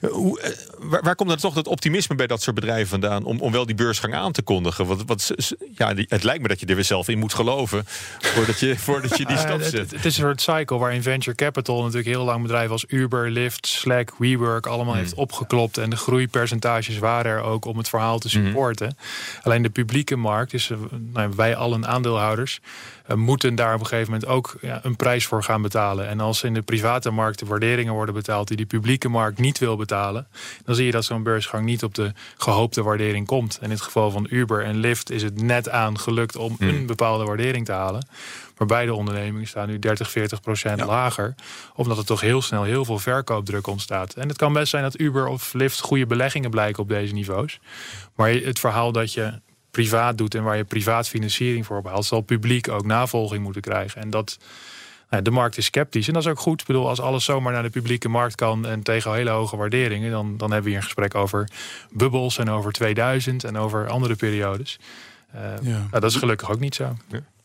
hoe, 0.00 0.40
waar, 0.78 1.02
waar 1.02 1.14
komt 1.14 1.28
dan 1.28 1.38
toch 1.38 1.54
dat 1.54 1.66
optimisme 1.66 2.14
bij 2.14 2.26
dat 2.26 2.42
soort 2.42 2.54
bedrijven 2.56 2.88
vandaan 2.88 3.24
om, 3.24 3.40
om 3.40 3.52
wel 3.52 3.66
die 3.66 3.74
beursgang 3.74 4.14
aan 4.14 4.32
te 4.32 4.42
kondigen? 4.42 4.86
Want, 4.86 5.02
wat, 5.06 5.30
ja, 5.74 5.94
het 6.08 6.22
lijkt 6.22 6.42
me 6.42 6.48
dat 6.48 6.60
je 6.60 6.66
er 6.66 6.74
weer 6.74 6.84
zelf 6.84 7.08
in 7.08 7.18
moet 7.18 7.34
geloven 7.34 7.84
voordat 8.18 8.60
je, 8.60 8.78
voordat 8.88 9.16
je 9.18 9.24
die 9.26 9.36
stap 9.38 9.60
zet. 9.62 9.72
het- 9.72 9.90
het 9.90 10.04
is 10.04 10.18
een 10.18 10.24
soort 10.24 10.40
cycle 10.40 10.78
waarin 10.78 11.02
venture 11.02 11.36
capital 11.36 11.76
natuurlijk 11.82 12.06
heel 12.08 12.24
lang 12.24 12.42
bedrijven 12.42 12.70
als 12.72 12.84
Uber, 12.88 13.30
Lyft, 13.30 13.66
Slack, 13.66 14.12
WeWork 14.18 14.66
allemaal 14.66 14.94
heeft 14.94 15.14
opgeklopt. 15.14 15.78
En 15.78 15.90
de 15.90 15.96
groeipercentages 15.96 16.98
waren 16.98 17.32
er 17.32 17.40
ook 17.42 17.64
om 17.64 17.78
het 17.78 17.88
verhaal 17.88 18.18
te 18.18 18.28
supporten. 18.28 18.96
Alleen 19.52 19.64
de 19.64 19.70
publieke 19.70 20.16
markt, 20.16 20.50
dus 20.50 20.70
nou, 21.12 21.32
wij 21.36 21.56
allen 21.56 21.86
aandeelhouders, 21.86 22.60
eh, 23.06 23.16
moeten 23.16 23.54
daar 23.54 23.74
op 23.74 23.80
een 23.80 23.86
gegeven 23.86 24.12
moment 24.12 24.30
ook 24.30 24.56
ja, 24.60 24.80
een 24.82 24.96
prijs 24.96 25.26
voor 25.26 25.42
gaan 25.42 25.62
betalen. 25.62 26.08
En 26.08 26.20
als 26.20 26.42
in 26.42 26.54
de 26.54 26.62
private 26.62 27.10
markt 27.10 27.38
de 27.38 27.46
waarderingen 27.46 27.92
worden 27.92 28.14
betaald 28.14 28.48
die 28.48 28.56
de 28.56 28.66
publieke 28.66 29.08
markt 29.08 29.38
niet 29.38 29.58
wil 29.58 29.76
betalen, 29.76 30.26
dan 30.64 30.74
zie 30.74 30.86
je 30.86 30.92
dat 30.92 31.04
zo'n 31.04 31.22
beursgang 31.22 31.64
niet 31.64 31.82
op 31.82 31.94
de 31.94 32.12
gehoopte 32.36 32.82
waardering 32.82 33.26
komt. 33.26 33.58
En 33.58 33.64
in 33.64 33.70
het 33.70 33.80
geval 33.80 34.10
van 34.10 34.26
Uber 34.30 34.64
en 34.64 34.76
Lyft 34.76 35.10
is 35.10 35.22
het 35.22 35.42
net 35.42 35.68
aan 35.68 35.98
gelukt 35.98 36.36
om 36.36 36.56
een 36.58 36.86
bepaalde 36.86 37.24
waardering 37.24 37.66
te 37.66 37.72
halen. 37.72 38.06
Maar 38.62 38.76
beide 38.76 38.94
ondernemingen 38.94 39.46
staan 39.46 39.68
nu 39.68 39.78
30, 39.78 40.10
40 40.10 40.40
procent 40.40 40.80
lager. 40.84 41.34
Omdat 41.74 41.98
er 41.98 42.04
toch 42.04 42.20
heel 42.20 42.42
snel 42.42 42.62
heel 42.62 42.84
veel 42.84 42.98
verkoopdruk 42.98 43.66
ontstaat. 43.66 44.14
En 44.14 44.28
het 44.28 44.36
kan 44.36 44.52
best 44.52 44.70
zijn 44.70 44.82
dat 44.82 45.00
Uber 45.00 45.26
of 45.26 45.52
Lyft 45.52 45.80
goede 45.80 46.06
beleggingen 46.06 46.50
blijken 46.50 46.82
op 46.82 46.88
deze 46.88 47.14
niveaus. 47.14 47.60
Maar 48.14 48.30
het 48.30 48.58
verhaal 48.58 48.92
dat 48.92 49.12
je 49.12 49.40
privaat 49.70 50.18
doet 50.18 50.34
en 50.34 50.42
waar 50.42 50.56
je 50.56 50.64
privaat 50.64 51.08
financiering 51.08 51.66
voor 51.66 51.76
ophaalt, 51.76 52.04
zal 52.04 52.20
publiek 52.20 52.68
ook 52.68 52.84
navolging 52.84 53.42
moeten 53.42 53.62
krijgen. 53.62 54.02
En 54.02 54.10
dat. 54.10 54.38
nou, 55.10 55.22
De 55.22 55.30
markt 55.30 55.56
is 55.56 55.64
sceptisch 55.64 56.06
en 56.06 56.12
dat 56.14 56.22
is 56.22 56.28
ook 56.28 56.40
goed. 56.40 56.60
Ik 56.60 56.66
bedoel, 56.66 56.88
als 56.88 57.00
alles 57.00 57.24
zomaar 57.24 57.52
naar 57.52 57.62
de 57.62 57.70
publieke 57.70 58.08
markt 58.08 58.34
kan 58.34 58.66
en 58.66 58.82
tegen 58.82 59.12
hele 59.12 59.30
hoge 59.30 59.56
waarderingen, 59.56 60.10
dan, 60.10 60.36
dan 60.36 60.48
hebben 60.50 60.62
we 60.62 60.68
hier 60.68 60.78
een 60.78 60.84
gesprek 60.84 61.14
over 61.14 61.48
bubbels 61.90 62.38
en 62.38 62.50
over 62.50 62.72
2000 62.72 63.44
en 63.44 63.56
over 63.56 63.88
andere 63.88 64.14
periodes. 64.16 64.78
Eh, 65.32 65.40
Ja. 65.62 65.78
nou, 65.78 65.90
dat 65.90 66.04
is 66.10 66.16
gelukkig 66.16 66.50
ook 66.50 66.60
niet 66.60 66.74
zo. 66.74 66.96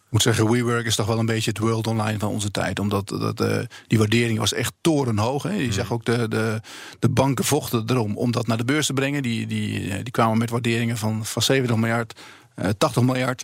Ik 0.07 0.13
moet 0.13 0.21
zeggen, 0.21 0.51
WeWork 0.51 0.85
is 0.85 0.95
toch 0.95 1.07
wel 1.07 1.19
een 1.19 1.25
beetje 1.25 1.49
het 1.49 1.59
world 1.59 1.87
online 1.87 2.19
van 2.19 2.29
onze 2.29 2.51
tijd. 2.51 2.79
Omdat 2.79 3.07
dat, 3.07 3.41
eh, 3.41 3.59
die 3.87 3.97
waardering 3.97 4.39
was 4.39 4.53
echt 4.53 4.73
torenhoog. 4.81 5.43
Hè. 5.43 5.53
Je 5.53 5.73
zag 5.73 5.91
ook 5.91 6.05
de, 6.05 6.27
de, 6.27 6.61
de 6.99 7.09
banken 7.09 7.45
vochten 7.45 7.83
erom 7.87 8.17
om 8.17 8.31
dat 8.31 8.47
naar 8.47 8.57
de 8.57 8.65
beurs 8.65 8.85
te 8.85 8.93
brengen. 8.93 9.23
Die, 9.23 9.47
die, 9.47 9.89
eh, 9.89 10.03
die 10.03 10.11
kwamen 10.11 10.37
met 10.37 10.49
waarderingen 10.49 10.97
van, 10.97 11.25
van 11.25 11.41
70 11.41 11.75
miljard, 11.75 12.19
eh 12.55 12.69
80 12.77 13.03
miljard. 13.03 13.43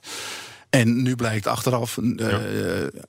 En 0.74 1.02
nu 1.02 1.16
blijkt 1.16 1.48
achteraf, 1.48 1.98
eh, 1.98 2.30
ja. 2.30 2.40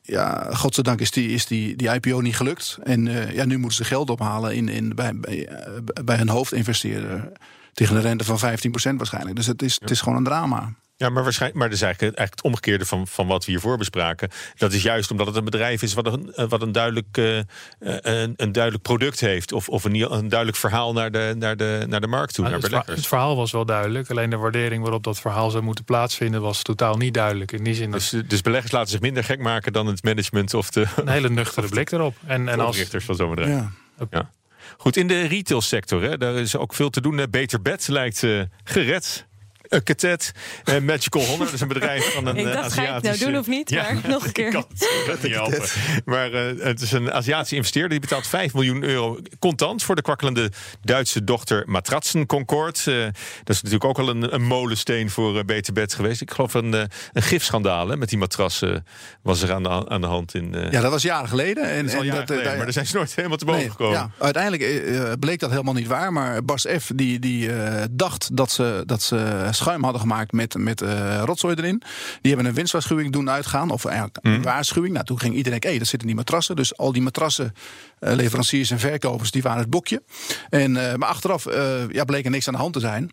ja, 0.03 0.49
godzijdank 0.53 1.01
is, 1.01 1.11
die, 1.11 1.29
is 1.29 1.47
die, 1.47 1.77
die 1.77 1.93
IPO 1.93 2.21
niet 2.21 2.37
gelukt. 2.37 2.79
En 2.83 3.07
eh, 3.07 3.35
ja, 3.35 3.45
nu 3.45 3.59
moeten 3.59 3.77
ze 3.77 3.85
geld 3.85 4.11
ophalen 4.11 4.55
in, 4.55 4.69
in, 4.69 4.95
bij, 4.95 5.17
bij, 5.17 5.49
eh, 5.49 6.05
bij 6.05 6.17
hun 6.17 6.29
hoofdinvesteerder. 6.29 7.33
Tegen 7.73 7.97
een 7.97 8.03
rente 8.03 8.25
van 8.25 8.39
15% 8.39 8.97
waarschijnlijk. 8.97 9.37
Dus 9.37 9.47
het 9.47 9.63
is, 9.63 9.77
het 9.81 9.91
is 9.91 10.01
gewoon 10.01 10.19
een 10.19 10.25
drama. 10.25 10.75
Ja, 10.97 11.09
maar, 11.09 11.23
waarschijnlijk, 11.23 11.61
maar 11.61 11.69
dat 11.69 11.77
is 11.77 11.85
eigenlijk, 11.85 12.17
eigenlijk 12.17 12.47
het 12.47 12.53
omgekeerde 12.53 12.87
van, 12.87 13.07
van 13.07 13.27
wat 13.27 13.45
we 13.45 13.51
hiervoor 13.51 13.79
bespraken. 13.79 14.31
Dat 14.57 14.73
is 14.73 14.83
juist 14.83 15.11
omdat 15.11 15.27
het 15.27 15.37
een 15.37 15.45
bedrijf 15.45 15.83
is 15.83 15.95
wat 15.95 16.07
een, 16.07 16.49
wat 16.49 16.63
een, 16.63 16.73
duidelijk, 16.73 17.19
eh, 17.19 17.37
een, 17.79 18.35
een 18.37 18.53
duidelijk 18.53 18.83
product 18.83 19.21
heeft. 19.21 19.53
Of, 19.53 19.69
of 19.69 19.85
een, 19.85 20.13
een 20.13 20.29
duidelijk 20.29 20.59
verhaal 20.59 20.93
naar 20.93 21.11
de, 21.11 21.35
naar 21.39 21.57
de, 21.57 21.85
naar 21.89 22.01
de 22.01 22.07
markt 22.07 22.35
toe, 22.35 22.49
Nou, 22.49 22.71
naar 22.71 22.83
het, 22.87 23.07
verhaal 23.07 23.37
was 23.37 23.53
wel 23.53 23.65
duidelijk. 23.65 24.11
Alleen 24.11 24.31
de 24.31 24.37
waardering 24.37 24.83
waarop 24.83 25.03
dat 25.03 25.21
verhaal 25.21 25.51
zou 25.51 25.63
moeten 25.63 25.85
plaatsvinden 25.85 26.41
was 26.41 26.63
totaal 26.63 26.97
niet 26.97 27.15
duidelijk. 27.15 27.53
In 27.53 27.65
die 27.65 27.75
zin 27.75 27.91
dat 27.91 28.09
Dus, 28.11 28.23
dus 28.27 28.41
beleggers 28.41 28.73
laten 28.73 28.91
zich 28.91 29.01
minder 29.01 29.25
gek 29.25 29.39
maken 29.39 29.73
dan 29.73 29.87
het 29.87 30.03
management 30.03 30.55
of 30.55 30.71
de, 30.71 30.87
een 30.97 31.09
hele 31.09 31.31
nuchtere 31.31 31.69
blik 31.69 31.91
erop. 31.91 32.17
En, 32.27 32.49
en 32.49 32.61
als, 32.61 32.69
oprichters 32.69 33.05
van 33.05 33.15
zo'n 33.15 33.35
bedrijf. 33.35 33.51
Ja. 33.51 33.73
Ja. 34.11 34.31
Goed, 34.77 34.97
in 34.97 35.07
de 35.07 35.27
retailsector, 35.27 36.03
hè, 36.03 36.19
daar 36.19 36.35
is 36.35 36.57
ook 36.57 36.75
veel 36.75 36.91
te 36.91 37.01
doen. 37.01 37.19
Eh, 37.19 37.27
Beter 37.31 37.63
Bed 37.63 37.89
lijkt 37.89 38.23
eh, 38.23 38.41
gered. 38.65 39.27
Uh, 39.69 39.81
Katet, 39.85 40.33
uh, 40.65 40.79
Magical 40.79 41.23
Honor, 41.23 41.45
dat 41.45 41.55
is 41.55 41.61
een 41.61 41.69
bedrijf 41.69 42.13
van 42.13 42.27
een 42.27 42.37
Ik 42.37 42.53
dacht, 42.53 42.73
ga 42.73 42.83
ik 42.83 42.89
het 42.89 43.03
nou 43.03 43.19
doen 43.19 43.37
of 43.39 43.47
niet? 43.47 43.71
Maar 43.71 44.01
nog 44.09 44.25
een 44.25 44.33
keer. 44.33 44.47
Ik 44.47 44.53
kan 44.53 44.67
het 45.07 45.23
niet 45.23 45.33
helpen. 45.33 45.63
Maar 46.05 46.33
uh, 46.33 46.63
het 46.65 46.81
is 46.81 46.93
een 46.93 47.13
Aziatische 47.13 47.57
investeerder. 47.57 47.91
Die 47.91 48.01
betaalt 48.01 48.27
5 48.27 48.55
miljoen 48.55 48.83
euro 48.83 49.19
contant 49.39 49.83
voor 49.83 49.95
de 49.95 50.03
kwakkelende 50.03 50.51
Duitse 50.83 51.25
dochter 51.25 51.63
Matratsen 51.67 52.27
Concord. 52.27 52.87
Uh, 52.87 53.05
dat 53.45 53.57
is 53.57 53.63
natuurlijk 53.63 53.85
ook 53.85 53.99
al 53.99 54.09
een, 54.09 54.35
een 54.35 54.43
molensteen 54.43 55.11
voor 55.11 55.37
uh, 55.37 55.45
Beter 55.45 55.73
Bed 55.73 55.95
geweest. 55.95 56.21
Ik 56.21 56.31
geloof 56.31 56.55
een, 56.55 56.73
een 56.73 57.23
gifschandaal 57.23 57.89
hè, 57.89 57.97
met 57.97 58.09
die 58.09 58.19
matrassen 58.19 58.87
was 59.23 59.43
er 59.43 59.53
aan 59.53 59.63
de, 59.63 59.89
aan 59.89 60.01
de 60.01 60.07
hand. 60.07 60.35
In, 60.35 60.69
ja, 60.71 60.81
dat 60.81 60.91
was 60.91 61.03
jaren 61.03 61.29
geleden. 61.29 61.71
En, 61.71 61.87
dat 61.87 61.95
en 61.95 62.05
jaren 62.05 62.21
dat, 62.21 62.31
geleden, 62.31 62.57
maar 62.57 62.65
daar 62.65 62.73
zijn 62.73 62.87
ze 62.87 62.97
nooit 62.97 63.15
helemaal 63.15 63.37
te 63.37 63.45
boven 63.45 63.61
Nee, 63.61 63.71
gekomen. 63.71 63.99
Ja, 63.99 64.11
uiteindelijk 64.19 65.19
bleek 65.21 65.39
dat 65.39 65.51
helemaal 65.51 65.75
niet 65.75 65.87
waar. 65.87 66.13
Maar 66.13 66.45
Bas 66.45 66.67
F. 66.79 66.91
die, 66.95 67.19
die 67.19 67.51
dacht 67.91 68.37
dat 68.37 68.51
ze, 68.51 68.83
dat 68.87 69.03
ze 69.03 69.49
schuim 69.55 69.83
hadden 69.83 70.01
gemaakt 70.01 70.33
met, 70.33 70.55
met 70.59 70.83
uh, 70.83 71.23
rotzooi 71.25 71.55
erin. 71.55 71.83
Die 72.21 72.33
hebben 72.33 72.47
een 72.47 72.55
winstwaarschuwing 72.55 73.13
doen 73.13 73.31
uitgaan. 73.31 73.71
Of 73.71 73.85
eigenlijk 73.85 74.19
een 74.23 74.43
waarschuwing. 74.43 74.93
Nou, 74.93 75.07
toen 75.07 75.21
ging 75.21 75.35
iedereen, 75.35 75.59
hé, 75.63 75.69
hey, 75.69 75.79
dat 75.79 75.89
zit 75.89 76.01
in 76.01 76.07
die 76.07 76.17
matrassen. 76.17 76.57
Dus 76.57 76.77
al 76.77 76.93
die 76.93 77.03
matrassen, 77.03 77.55
uh, 78.01 78.13
leveranciers 78.13 78.71
en 78.71 78.79
verkopers, 78.79 79.31
die 79.31 79.43
waren 79.43 79.61
het 79.61 79.71
bokje. 79.71 80.03
En, 80.49 80.73
maar 80.73 81.09
achteraf 81.09 81.45
ja, 81.91 82.05
bleek 82.05 82.25
er 82.25 82.31
niks 82.31 82.47
aan 82.47 82.55
de 82.55 82.61
hand 82.61 82.73
te 82.73 82.81
zijn. 82.81 83.11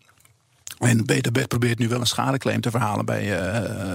En 0.78 1.06
Beter 1.06 1.32
Bed 1.32 1.48
probeert 1.48 1.78
nu 1.78 1.88
wel 1.88 2.00
een 2.00 2.06
schadeclaim 2.06 2.60
te 2.60 2.70
verhalen 2.70 3.04
bij 3.04 3.38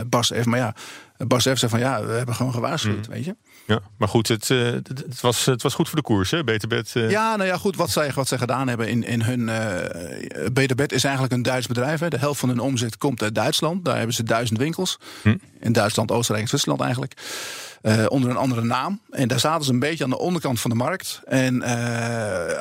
Bas 0.10 0.32
F. 0.42 0.46
Maar 0.46 0.60
ja, 0.60 0.76
Basf 1.18 1.58
zei 1.58 1.72
van 1.72 1.80
ja, 1.80 2.06
we 2.06 2.12
hebben 2.12 2.36
gewoon 2.36 2.54
gewaarschuwd, 2.54 3.08
weet 3.08 3.26
je. 3.26 3.36
Ja, 3.68 3.80
maar 3.98 4.08
goed, 4.08 4.28
het, 4.28 4.50
eh, 4.52 4.58
het, 4.72 4.88
het 4.88 5.22
was, 5.22 5.46
het 5.46 5.62
was 5.62 5.74
goed 5.74 5.88
voor 5.88 5.98
de 5.98 6.04
koers, 6.04 6.32
hè? 6.32 6.44
Beter 6.44 6.68
bed. 6.68 6.92
eh, 6.96 7.10
Ja, 7.10 7.36
nou 7.36 7.50
ja, 7.50 7.58
goed. 7.58 7.76
Wat 7.76 7.90
zij, 7.90 8.12
wat 8.14 8.28
zij 8.28 8.38
gedaan 8.38 8.68
hebben 8.68 8.88
in, 8.88 9.04
in 9.04 9.22
hun. 9.22 9.50
eh 9.50 10.50
Beterbed 10.54 10.92
is 10.92 11.04
eigenlijk 11.04 11.34
een 11.34 11.42
Duits 11.42 11.68
bedrijf. 11.68 12.00
Hè. 12.00 12.08
De 12.10 12.18
helft 12.18 12.40
van 12.40 12.50
hun 12.50 12.60
omzet 12.60 12.98
komt 12.98 13.22
uit 13.22 13.36
Duitsland. 13.36 13.86
Daar 13.86 13.96
hebben 13.98 14.16
ze 14.16 14.24
duizend 14.24 14.60
winkels. 14.60 14.98
In 15.60 15.72
Duitsland, 15.72 16.12
Oostenrijk 16.12 16.42
en 16.44 16.50
Zwitserland 16.50 16.82
eigenlijk. 16.82 17.14
Onder 18.08 18.30
een 18.30 18.36
andere 18.38 18.62
naam. 18.64 19.02
En 19.12 19.28
daar 19.28 19.40
zaten 19.40 19.66
ze 19.66 19.72
een 19.72 19.80
beetje 19.80 20.04
aan 20.04 20.10
de 20.10 20.18
onderkant 20.20 20.60
van 20.60 20.70
de 20.70 20.76
markt. 20.76 21.22
En 21.26 21.62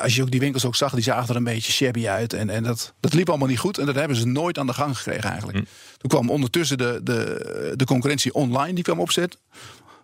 als 0.01 0.15
je 0.15 0.21
ook 0.21 0.31
die 0.31 0.39
winkels 0.39 0.65
ook 0.65 0.75
zag, 0.75 0.93
die 0.93 1.03
zagen 1.03 1.29
er 1.29 1.35
een 1.35 1.43
beetje 1.43 1.71
shabby 1.71 2.07
uit. 2.07 2.33
En, 2.33 2.49
en 2.49 2.63
dat, 2.63 2.93
dat 2.99 3.13
liep 3.13 3.29
allemaal 3.29 3.47
niet 3.47 3.59
goed. 3.59 3.77
En 3.77 3.85
dat 3.85 3.95
hebben 3.95 4.17
ze 4.17 4.27
nooit 4.27 4.57
aan 4.57 4.67
de 4.67 4.73
gang 4.73 4.97
gekregen 4.97 5.29
eigenlijk. 5.29 5.57
Toen 5.97 6.09
kwam 6.09 6.29
ondertussen 6.29 6.77
de, 6.77 6.99
de, 7.03 7.73
de 7.75 7.85
concurrentie 7.85 8.33
online 8.33 8.73
die 8.73 8.83
kwam 8.83 8.99
opzetten. 8.99 9.39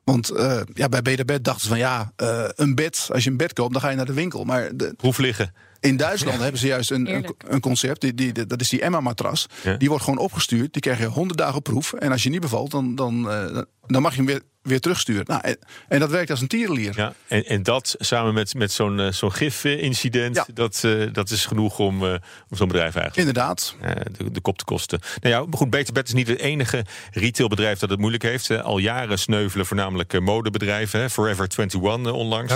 Want 0.03 0.29
eh, 0.29 0.61
ja, 0.73 0.89
bij 0.89 1.01
Beterbed 1.01 1.43
dachten 1.43 1.61
ze 1.61 1.67
van 1.67 1.77
ja, 1.77 2.11
eh, 2.15 2.49
een 2.55 2.75
bed, 2.75 3.09
als 3.13 3.23
je 3.23 3.29
een 3.29 3.37
bed 3.37 3.53
koopt, 3.53 3.71
dan 3.71 3.81
ga 3.81 3.89
je 3.89 3.95
naar 3.95 4.05
de 4.05 4.13
winkel. 4.13 4.43
Maar 4.43 4.75
de, 4.75 4.93
Proef 4.97 5.17
liggen. 5.17 5.53
in 5.79 5.97
Duitsland 5.97 6.39
hebben 6.39 6.59
ze 6.59 6.67
juist 6.67 6.91
een, 6.91 7.15
een, 7.15 7.35
een 7.47 7.59
concept, 7.59 8.01
die, 8.01 8.13
die, 8.13 8.45
dat 8.45 8.61
is 8.61 8.69
die 8.69 8.81
Emma-matras. 8.81 9.47
Ja. 9.63 9.77
Die 9.77 9.89
wordt 9.89 10.03
gewoon 10.03 10.19
opgestuurd, 10.19 10.73
die 10.73 10.81
krijg 10.81 10.99
je 10.99 11.05
100 11.05 11.39
dagen 11.39 11.61
proef. 11.61 11.93
En 11.93 12.11
als 12.11 12.23
je 12.23 12.29
niet 12.29 12.41
bevalt, 12.41 12.71
dan, 12.71 12.95
dan, 12.95 13.29
eh, 13.29 13.61
dan 13.85 14.01
mag 14.01 14.11
je 14.11 14.17
hem 14.17 14.25
weer, 14.25 14.41
weer 14.63 14.79
terugsturen. 14.79 15.23
Nou, 15.27 15.41
en, 15.43 15.57
en 15.87 15.99
dat 15.99 16.09
werkt 16.09 16.29
als 16.29 16.41
een 16.41 16.47
tierenlier. 16.47 16.93
Ja, 16.95 17.13
en, 17.27 17.45
en 17.45 17.63
dat 17.63 17.95
samen 17.99 18.33
met, 18.33 18.53
met 18.53 18.71
zo'n 18.71 18.99
eh, 18.99 19.11
zo'n 19.11 19.31
gif-incident, 19.33 20.35
Ja. 20.35 20.45
dat, 20.53 20.81
eh, 20.83 20.91
dat 21.11 21.29
is 21.29 21.45
genoeg 21.45 21.79
om, 21.79 22.03
eh, 22.05 22.11
om 22.49 22.57
zo'n 22.57 22.67
bedrijf 22.67 22.95
eigenlijk 22.95 23.27
Inderdaad. 23.27 23.75
eh, 23.81 23.91
de, 24.17 24.31
de 24.31 24.41
kop 24.41 24.57
te 24.57 24.63
kosten. 24.65 24.99
Nou 25.21 25.35
ja, 25.35 25.45
maar 25.45 25.57
goed, 25.57 25.69
Beter 25.69 25.93
Bed 25.93 26.07
is 26.07 26.13
niet 26.13 26.27
het 26.27 26.39
enige 26.39 26.85
retailbedrijf 27.11 27.79
dat 27.79 27.89
het 27.89 27.99
moeilijk 27.99 28.23
heeft. 28.23 28.61
Al 28.61 28.77
jaren 28.77 29.19
sneuvelen 29.19 29.65
voornamelijk 29.65 30.19
modebedrijven. 30.19 30.99
Hè. 30.99 31.09
Forever 31.09 31.47
21 31.57 32.11
eh, 32.11 32.17
onlangs. 32.17 32.53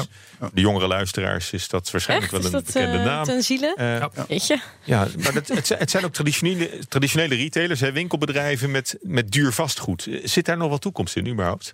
De 0.54 0.62
jongere 0.62 0.88
luisteraars 0.88 1.52
is 1.52 1.68
dat 1.68 1.92
waarschijnlijk 1.92 2.32
Echt? 2.34 2.42
wel 2.44 2.52
Is 2.52 2.58
een 2.58 2.64
dat 2.74 2.74
bekende 2.84 3.04
naam. 3.10 3.24
ten 3.24 3.44
ziele? 3.44 3.76
Eh, 3.76 4.26
Weet 4.28 4.48
je? 4.48 4.60
ja, 4.84 5.08
maar 5.24 5.34
dat, 5.34 5.48
het, 5.48 5.68
zijn- 5.68 5.80
het 5.80 5.92
zijn 5.92 6.06
ook 6.06 6.14
traditionele, 6.14 6.70
traditionele 6.90 7.36
retailers, 7.36 7.80
hè, 7.80 7.92
winkelbedrijven 7.92 8.72
met, 8.72 8.98
met 9.02 9.32
duur 9.32 9.52
vastgoed. 9.52 10.08
Zit 10.24 10.46
daar 10.46 10.58
nog 10.58 10.70
wat 10.70 10.82
toekomst 10.82 11.16
in 11.16 11.28
überhaupt? 11.28 11.74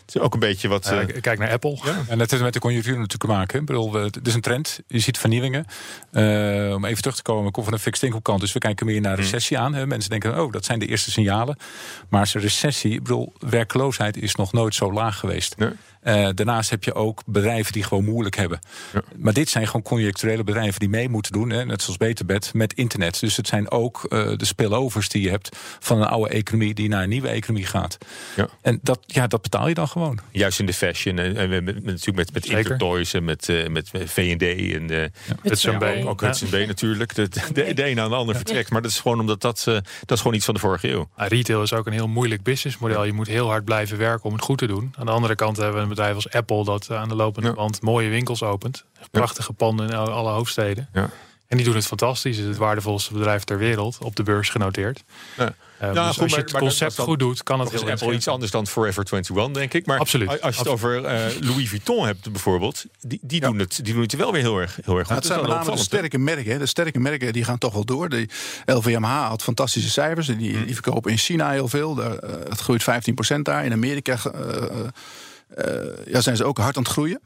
Het 0.11 0.19
is 0.19 0.25
ook 0.25 0.33
een 0.33 0.39
beetje 0.39 0.67
wat. 0.67 0.91
Eh, 0.91 1.21
kijk 1.21 1.39
naar 1.39 1.51
Apple. 1.51 1.77
En 2.07 2.17
dat 2.17 2.31
heeft 2.31 2.43
met 2.43 2.53
de 2.53 2.59
conjunctuur 2.59 2.93
natuurlijk 2.93 3.21
te 3.21 3.27
maken. 3.27 3.59
Ik 3.59 3.65
bedoel, 3.65 3.93
het 3.93 4.27
is 4.27 4.33
een 4.33 4.41
trend. 4.41 4.79
Je 4.87 4.99
ziet 4.99 5.17
vernieuwingen. 5.17 5.65
Eh, 6.11 6.73
om 6.73 6.85
even 6.85 7.01
terug 7.01 7.15
te 7.15 7.21
komen, 7.21 7.47
ik 7.47 7.53
kom 7.53 7.63
van 7.63 7.73
de 7.73 7.79
fixed 7.79 8.03
income 8.03 8.21
kant. 8.21 8.39
Dus 8.39 8.53
we 8.53 8.59
kijken 8.59 8.85
meer 8.85 9.01
naar 9.01 9.15
recessie 9.15 9.57
aan. 9.57 9.73
Hè. 9.73 9.87
Mensen 9.87 10.09
denken, 10.09 10.41
oh, 10.41 10.51
dat 10.51 10.65
zijn 10.65 10.79
de 10.79 10.85
eerste 10.85 11.11
signalen. 11.11 11.57
Maar 12.09 12.19
als 12.19 12.33
een 12.33 12.41
recessie, 12.41 12.93
ik 12.93 13.03
bedoel, 13.03 13.33
werkloosheid 13.39 14.17
is 14.17 14.35
nog 14.35 14.51
nooit 14.53 14.75
zo 14.75 14.93
laag 14.93 15.19
geweest. 15.19 15.57
Nee. 15.57 15.71
Eh, 16.01 16.29
daarnaast 16.33 16.69
heb 16.69 16.83
je 16.83 16.93
ook 16.93 17.21
bedrijven 17.25 17.73
die 17.73 17.83
gewoon 17.83 18.03
moeilijk 18.03 18.35
hebben. 18.35 18.59
Ja. 18.93 19.01
Maar 19.15 19.33
dit 19.33 19.49
zijn 19.49 19.65
gewoon 19.65 19.81
conjuncturele 19.81 20.43
bedrijven 20.43 20.79
die 20.79 20.89
mee 20.89 21.09
moeten 21.09 21.31
doen, 21.31 21.49
hè, 21.49 21.65
net 21.65 21.81
zoals 21.81 21.97
Beterbed, 21.97 22.53
met 22.53 22.73
internet. 22.73 23.19
Dus 23.19 23.37
het 23.37 23.47
zijn 23.47 23.71
ook 23.71 24.03
eh, 24.03 24.31
de 24.37 24.45
spillovers 24.45 25.09
die 25.09 25.21
je 25.21 25.29
hebt 25.29 25.57
van 25.79 26.01
een 26.01 26.07
oude 26.07 26.29
economie 26.29 26.73
die 26.73 26.89
naar 26.89 27.03
een 27.03 27.09
nieuwe 27.09 27.27
economie 27.27 27.65
gaat. 27.65 27.97
Ja. 28.35 28.47
En 28.61 28.79
dat, 28.81 28.99
ja, 29.05 29.27
dat 29.27 29.41
betaal 29.41 29.67
je 29.67 29.73
dan 29.73 29.87
gewoon. 29.87 30.00
Juist 30.31 30.59
in 30.59 30.65
de 30.65 30.73
fashion. 30.73 31.17
En, 31.19 31.35
en 31.37 31.49
met, 31.49 31.63
met, 31.63 31.83
natuurlijk 31.83 32.15
met, 32.15 32.33
met. 32.33 32.45
Intertoys 32.45 33.13
en 33.13 33.23
met, 33.23 33.49
eh, 33.49 33.67
met 33.67 33.89
V&D 33.93 34.41
en 34.73 34.89
eh, 34.89 35.05
Hudson 35.41 35.71
Ja, 35.71 35.77
Bay. 35.77 36.03
ook 36.05 36.21
Ja. 36.21 36.27
Hudson 36.27 36.49
B 36.49 36.51
natuurlijk. 36.51 37.15
De, 37.15 37.29
de, 37.53 37.73
de 37.73 37.89
een 37.89 37.99
aan 37.99 38.09
de 38.09 38.15
ander 38.15 38.35
vertrekt. 38.35 38.69
Maar 38.69 38.81
dat 38.81 38.91
is 38.91 38.99
gewoon 38.99 39.19
omdat 39.19 39.41
dat, 39.41 39.59
eh, 39.67 39.73
dat 39.73 40.11
is 40.11 40.17
gewoon 40.17 40.33
iets 40.35 40.45
van 40.45 40.53
de 40.53 40.59
vorige 40.59 40.89
eeuw. 40.91 41.09
Retail 41.15 41.61
is 41.61 41.73
ook 41.73 41.87
een 41.87 41.93
heel 41.93 42.07
moeilijk 42.07 42.43
businessmodel. 42.43 43.03
Je 43.03 43.13
moet 43.13 43.27
heel 43.27 43.47
hard 43.47 43.65
blijven 43.65 43.97
werken 43.97 44.25
om 44.25 44.33
het 44.33 44.43
goed 44.43 44.57
te 44.57 44.67
doen. 44.67 44.93
Aan 44.97 45.05
de 45.05 45.11
andere 45.11 45.35
kant 45.35 45.57
hebben 45.57 45.75
we 45.75 45.81
een 45.81 45.89
bedrijf 45.89 46.15
als 46.15 46.29
Apple 46.31 46.63
dat 46.65 46.91
aan 46.91 47.09
de 47.09 47.15
lopende 47.15 47.47
Ja. 47.47 47.53
band 47.53 47.81
mooie 47.81 48.09
winkels 48.09 48.43
opent. 48.43 48.85
Prachtige 49.11 49.53
panden 49.53 49.89
in 49.89 49.95
alle 49.95 50.31
hoofdsteden. 50.31 50.89
Ja. 50.93 51.09
En 51.51 51.57
die 51.57 51.65
doen 51.65 51.75
het 51.75 51.85
fantastisch. 51.87 52.35
Het 52.35 52.43
is 52.43 52.49
het 52.49 52.59
waardevolste 52.59 53.13
bedrijf 53.13 53.43
ter 53.43 53.57
wereld. 53.57 53.97
Op 54.01 54.15
de 54.15 54.23
beurs 54.23 54.49
genoteerd. 54.49 55.03
Ja. 55.37 55.53
Eh, 55.77 55.93
Ja, 55.93 56.05
dus 56.07 56.13
goed, 56.13 56.21
als 56.23 56.31
je 56.31 56.37
het 56.37 56.51
maar 56.51 56.61
concept 56.61 56.87
dat- 56.89 56.95
dat- 56.97 57.05
goed 57.05 57.19
doet, 57.19 57.43
kan 57.43 57.59
het 57.59 57.71
Dat 57.71 57.81
heel 57.81 57.91
Apple 57.91 58.13
iets 58.13 58.27
anders 58.27 58.51
dan 58.51 58.67
Forever 58.67 59.03
21, 59.13 59.51
denk 59.53 59.73
ik. 59.73 59.85
Maar 59.85 59.99
Absoluut. 59.99 60.41
als 60.41 60.55
je 60.55 60.61
het 60.61 60.69
over 60.71 61.05
eh, 61.05 61.25
Louis 61.39 61.69
Vuitton 61.69 62.05
hebt 62.05 62.31
bijvoorbeeld, 62.31 62.85
die, 62.99 63.19
die, 63.21 63.39
doen 63.41 63.59
het, 63.59 63.79
die 63.83 63.93
doen 63.93 64.01
het 64.01 64.13
wel 64.15 64.31
weer 64.31 64.41
heel 64.41 64.57
erg, 64.57 64.79
heel 64.83 64.97
erg 64.97 65.07
goed. 65.07 65.07
Nou, 65.07 65.15
het 65.15 65.25
zijn 65.25 65.37
Dat 65.39 65.47
met 65.47 65.55
name 65.57 65.65
wel 65.69 65.75
de 65.75 65.81
sterke 65.81 66.17
merken. 66.17 66.51
hè. 66.51 66.57
De 66.57 66.65
sterke 66.65 66.99
merken 66.99 67.33
die 67.33 67.43
gaan 67.43 67.57
toch 67.57 67.73
wel 67.73 67.85
door. 67.85 68.09
De 68.09 68.27
LVMH 68.65 69.27
had 69.27 69.43
fantastische 69.43 69.89
cijfers. 69.89 70.27
en 70.27 70.37
Die, 70.37 70.65
die 70.65 70.73
verkopen 70.73 71.11
in 71.11 71.17
China 71.17 71.51
heel 71.51 71.67
veel. 71.67 71.95
Daar, 71.95 72.17
eh, 72.17 72.31
het 72.49 72.59
groeit 72.59 72.83
15% 72.83 73.45
daar. 73.45 73.65
In 73.65 73.71
Amerika 73.71 74.17
eh, 74.33 74.55
eh, 74.57 74.87
eh, 75.55 75.97
ja, 76.05 76.21
zijn 76.21 76.35
ze 76.37 76.43
ook 76.43 76.57
hard 76.57 76.77
aan 76.77 76.83
het 76.83 76.91
groeien. 76.91 77.19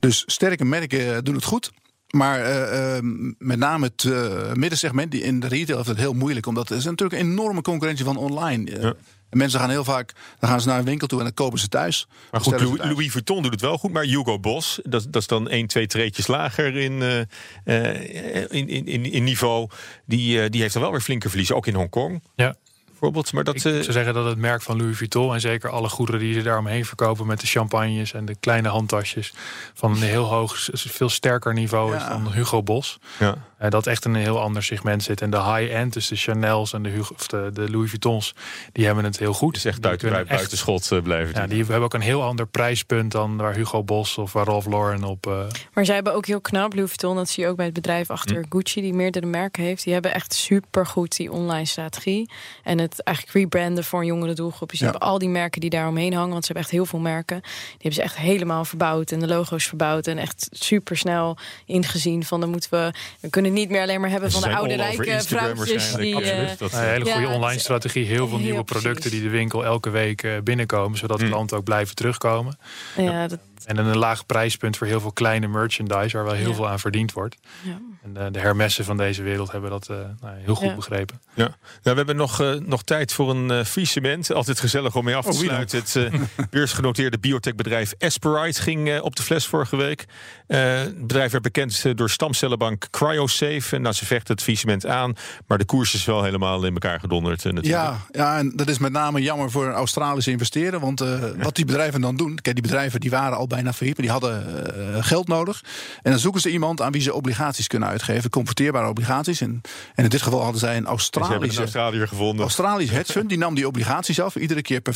Dus 0.00 0.22
sterke 0.26 0.64
merken 0.64 1.24
doen 1.24 1.34
het 1.34 1.44
goed. 1.44 1.70
Maar 2.08 2.40
eh, 2.40 2.96
eh, 2.96 3.04
met 3.38 3.58
name 3.58 3.86
het 3.86 4.04
eh, 4.04 4.52
middensegment 4.52 5.10
die 5.10 5.22
in 5.22 5.40
de 5.40 5.48
retail 5.48 5.76
heeft 5.76 5.88
het 5.88 5.98
heel 5.98 6.12
moeilijk. 6.12 6.46
Omdat 6.46 6.70
er 6.70 6.76
is 6.76 6.84
natuurlijk 6.84 7.22
een 7.22 7.30
enorme 7.30 7.62
concurrentie 7.62 8.04
van 8.04 8.16
online. 8.16 8.80
Ja. 8.80 8.94
en 9.28 9.38
mensen 9.38 9.60
gaan 9.60 9.70
heel 9.70 9.84
vaak 9.84 10.12
dan 10.38 10.50
gaan 10.50 10.60
ze 10.60 10.68
naar 10.68 10.78
een 10.78 10.84
winkel 10.84 11.06
toe 11.06 11.18
en 11.18 11.24
dan 11.24 11.34
kopen 11.34 11.58
ze 11.58 11.68
thuis. 11.68 12.06
Maar 12.30 12.40
goed, 12.40 12.60
Louis, 12.60 12.76
thuis. 12.78 12.90
Louis 12.90 13.10
Vuitton 13.10 13.42
doet 13.42 13.52
het 13.52 13.60
wel 13.60 13.78
goed, 13.78 13.92
maar 13.92 14.04
Hugo 14.04 14.40
Boss, 14.40 14.80
dat, 14.82 15.06
dat 15.10 15.22
is 15.22 15.26
dan 15.26 15.48
één, 15.48 15.66
twee 15.66 15.86
treetjes 15.86 16.26
lager 16.26 16.76
in, 16.76 17.02
eh, 17.02 17.20
eh, 17.64 18.42
in, 18.48 18.68
in, 18.68 18.86
in, 18.86 19.12
in 19.12 19.24
niveau. 19.24 19.68
Die, 20.06 20.50
die 20.50 20.60
heeft 20.60 20.72
dan 20.72 20.82
wel 20.82 20.90
weer 20.90 21.00
flinke 21.00 21.28
verliezen, 21.28 21.56
ook 21.56 21.66
in 21.66 21.74
Hongkong 21.74 22.22
Ja. 22.34 22.56
Bijvoorbeeld. 23.00 23.32
Maar 23.32 23.44
dat, 23.44 23.54
Ik 23.56 23.64
eh, 23.64 23.72
zou 23.72 23.92
zeggen 23.92 24.14
dat 24.14 24.24
het 24.26 24.38
merk 24.38 24.62
van 24.62 24.76
Louis 24.76 24.96
Vuitton 24.96 25.34
en 25.34 25.40
zeker 25.40 25.70
alle 25.70 25.88
goederen 25.88 26.20
die 26.20 26.34
ze 26.34 26.42
daaromheen 26.42 26.84
verkopen 26.84 27.26
met 27.26 27.40
de 27.40 27.46
champagnes 27.46 28.12
en 28.12 28.24
de 28.24 28.36
kleine 28.40 28.68
handtasjes 28.68 29.32
van 29.74 29.90
een 29.92 30.02
heel 30.02 30.24
hoog, 30.24 30.68
veel 30.72 31.08
sterker 31.08 31.54
niveau 31.54 31.96
is 31.96 32.02
Ja. 32.02 32.08
dan 32.08 32.32
Hugo 32.32 32.62
Boss. 32.62 32.98
ja. 33.18 33.46
Eh, 33.58 33.70
dat 33.70 33.86
echt 33.86 34.04
in 34.04 34.14
een 34.14 34.20
heel 34.20 34.40
ander 34.40 34.62
segment 34.62 35.02
zit. 35.02 35.20
En 35.20 35.30
de 35.30 35.42
high-end, 35.42 35.92
dus 35.92 36.08
de 36.08 36.16
Chanel's 36.16 36.72
en 36.72 36.82
de, 36.82 36.88
Hugo, 36.88 37.14
of 37.14 37.26
de, 37.26 37.50
de 37.52 37.70
Louis 37.70 37.88
Vuittons, 37.88 38.34
die 38.72 38.86
hebben 38.86 39.04
het 39.04 39.18
heel 39.18 39.32
goed. 39.32 39.56
is 39.56 39.64
echt 39.64 39.74
Die 39.74 39.82
buiten, 39.82 40.10
buiten, 40.10 40.34
echt- 40.38 40.56
schot 40.56 40.92
eh, 40.92 41.02
blijven. 41.02 41.34
Ja, 41.40 41.46
die 41.46 41.58
hebben 41.58 41.80
ook 41.82 41.94
een 41.94 42.00
heel 42.00 42.22
ander 42.22 42.46
prijspunt 42.46 43.12
dan 43.12 43.36
waar 43.36 43.54
Hugo 43.54 43.84
Boss 43.84 44.18
of 44.18 44.32
waar 44.32 44.44
Ralph 44.46 44.66
Lauren 44.66 45.04
op. 45.04 45.26
eh, 45.26 45.32
Maar 45.74 45.84
zij 45.84 45.94
hebben 45.94 46.14
ook 46.14 46.26
heel 46.26 46.40
knap, 46.40 46.72
Louis 46.74 46.88
Vuitton, 46.88 47.16
dat 47.16 47.28
zie 47.28 47.42
je 47.44 47.48
ook 47.50 47.56
bij 47.56 47.64
het 47.64 47.74
bedrijf 47.74 48.10
achter 48.10 48.46
Gucci, 48.48 48.80
die 48.80 48.94
meerdere 48.94 49.26
merken 49.26 49.62
heeft. 49.62 49.84
Die 49.84 49.92
hebben 49.92 50.14
echt 50.14 50.32
supergoed 50.34 51.16
die 51.16 51.32
online 51.32 51.66
strategie. 51.66 52.30
En 52.64 52.78
het 52.78 52.87
eigenlijk 52.94 53.36
rebranden 53.38 53.84
voor 53.84 54.00
een 54.00 54.06
jongere 54.06 54.32
doelgroep. 54.32 54.68
Dus 54.70 54.78
ze 54.78 54.84
Ja. 54.84 54.90
hebben 54.90 55.08
al 55.08 55.18
die 55.18 55.28
merken 55.28 55.60
die 55.60 55.70
daaromheen 55.70 56.12
hangen, 56.14 56.30
want 56.32 56.44
ze 56.44 56.52
hebben 56.52 56.62
echt 56.62 56.72
heel 56.72 56.86
veel 56.86 56.98
merken. 56.98 57.40
Die 57.40 57.72
hebben 57.72 57.92
ze 57.92 58.02
echt 58.02 58.16
helemaal 58.16 58.64
verbouwd 58.64 59.10
en 59.10 59.20
de 59.20 59.26
logo's 59.26 59.64
verbouwd. 59.66 60.06
En 60.06 60.18
echt 60.18 60.48
super 60.52 60.96
snel 60.96 61.36
ingezien 61.66 62.24
van 62.24 62.40
dan 62.40 62.50
moeten 62.50 62.70
we. 62.70 62.92
We 63.20 63.28
kunnen 63.30 63.50
het 63.50 63.60
niet 63.60 63.70
meer 63.70 63.82
alleen 63.82 64.00
maar 64.00 64.10
hebben 64.10 64.30
van 64.30 64.42
de 64.42 64.56
oude 64.56 64.74
rijke 64.76 65.20
vrouwtjes. 65.20 65.92
Die, 65.94 66.10
eh, 66.10 66.16
Absoluut. 66.16 66.58
Dat, 66.58 66.72
een 66.72 66.78
hele 66.88 67.04
goede 67.12 67.26
het 67.26 67.34
online 67.36 67.60
strategie. 67.60 68.06
Heel 68.06 68.16
veel 68.28 68.36
heel 68.36 68.46
nieuwe 68.46 68.64
precies. 68.64 68.82
producten 68.82 69.10
die 69.10 69.22
de 69.22 69.28
winkel 69.28 69.64
elke 69.64 69.90
week 69.90 70.22
eh, 70.22 70.32
binnenkomen. 70.44 70.98
Zodat 70.98 71.20
Mm. 71.20 71.28
klanten 71.28 71.56
ook 71.56 71.64
blijven 71.64 71.94
terugkomen. 71.94 72.58
ja, 72.96 73.26
dat, 73.28 73.38
En 73.64 73.76
een 73.76 73.96
laag 73.96 74.26
prijspunt 74.26 74.76
voor 74.76 74.86
heel 74.86 75.00
veel 75.00 75.12
kleine 75.12 75.46
merchandise. 75.48 76.16
Waar 76.16 76.26
wel 76.26 76.34
heel 76.34 76.48
Ja. 76.48 76.54
veel 76.54 76.68
aan 76.68 76.78
verdiend 76.78 77.12
wordt. 77.12 77.36
ja. 77.62 77.78
En 78.02 78.12
de, 78.14 78.30
de 78.30 78.38
hermessen 78.38 78.84
van 78.84 78.96
deze 78.96 79.22
wereld 79.22 79.52
hebben 79.52 79.70
dat 79.70 79.88
eh, 79.88 79.96
nou, 80.20 80.36
heel 80.38 80.54
goed 80.54 80.66
Ja. 80.68 80.74
begrepen. 80.74 81.20
Ja. 81.34 81.44
Nou, 81.44 81.56
we 81.82 81.90
hebben 81.94 82.16
nog, 82.16 82.40
eh, 82.40 82.52
nog 82.54 82.77
tijd 82.82 83.12
voor 83.12 83.30
een 83.30 83.50
eh 83.50 83.64
faillissement. 83.64 84.32
Altijd 84.32 84.60
gezellig 84.60 84.96
om 84.96 85.04
mee 85.04 85.16
af 85.16 85.24
te 85.24 85.30
Oh, 85.30 85.38
sluiten. 85.38 85.78
Het 85.78 85.96
eh 85.96 86.20
beursgenoteerde 86.50 87.18
biotechbedrijf 87.18 87.94
Esperite 87.98 88.62
ging 88.62 88.88
eh, 88.88 89.02
op 89.02 89.16
de 89.16 89.22
fles 89.22 89.46
vorige 89.46 89.76
week. 89.76 90.04
Het 90.46 91.00
bedrijf 91.00 91.30
werd 91.30 91.42
bekend 91.42 91.96
door 91.98 92.10
stamcellenbank 92.10 92.90
CryoSafe. 92.90 93.76
En 93.76 93.82
nou, 93.82 93.94
ze 93.94 94.06
vechten 94.06 94.34
het 94.34 94.42
faillissement 94.42 94.86
aan. 94.86 95.16
Maar 95.46 95.58
de 95.58 95.64
koers 95.64 95.94
is 95.94 96.04
wel 96.04 96.22
helemaal 96.22 96.64
in 96.64 96.72
elkaar 96.72 97.00
gedonderd. 97.00 97.44
natuurlijk. 97.44 97.66
Ja, 97.66 97.96
ja, 98.10 98.38
en 98.38 98.52
dat 98.56 98.68
is 98.68 98.78
met 98.78 98.92
name 98.92 99.22
jammer 99.22 99.50
voor 99.50 99.66
een 99.66 99.72
Australische 99.72 100.30
investeerder. 100.30 100.80
Want 100.80 101.04
wat 101.36 101.54
die 101.56 101.64
bedrijven 101.64 102.00
dan 102.00 102.16
doen. 102.16 102.38
Kijk, 102.42 102.54
die 102.56 102.64
bedrijven 102.64 103.00
die 103.00 103.10
waren 103.10 103.36
al 103.36 103.46
bijna 103.46 103.72
failliet, 103.72 103.96
maar 103.98 104.06
die 104.06 104.14
hadden 104.14 105.04
geld 105.04 105.28
nodig. 105.28 105.64
En 106.02 106.10
dan 106.10 106.20
zoeken 106.20 106.40
ze 106.40 106.50
iemand 106.50 106.80
aan 106.80 106.92
wie 106.92 107.02
ze 107.02 107.14
obligaties 107.14 107.66
kunnen 107.66 107.88
uitgeven. 107.88 108.30
Converteerbare 108.30 108.88
obligaties. 108.88 109.40
En, 109.40 109.60
en 109.94 110.04
in 110.04 110.10
dit 110.10 110.22
geval 110.22 110.42
hadden 110.42 110.60
zij 110.60 110.76
een 110.76 110.76
Ze 110.76 110.88
hebben 110.88 111.10
een 111.10 111.30
Australische. 111.32 111.60
Australiër 111.60 112.08
gevonden. 112.08 112.44
Australisch 112.68 112.96
hedge 112.96 113.12
fund, 113.12 113.28
die 113.28 113.38
nam 113.38 113.54
die 113.54 113.66
obligaties 113.66 114.20
af, 114.20 114.36
iedere 114.36 114.62
keer 114.62 114.80
per 114.80 114.94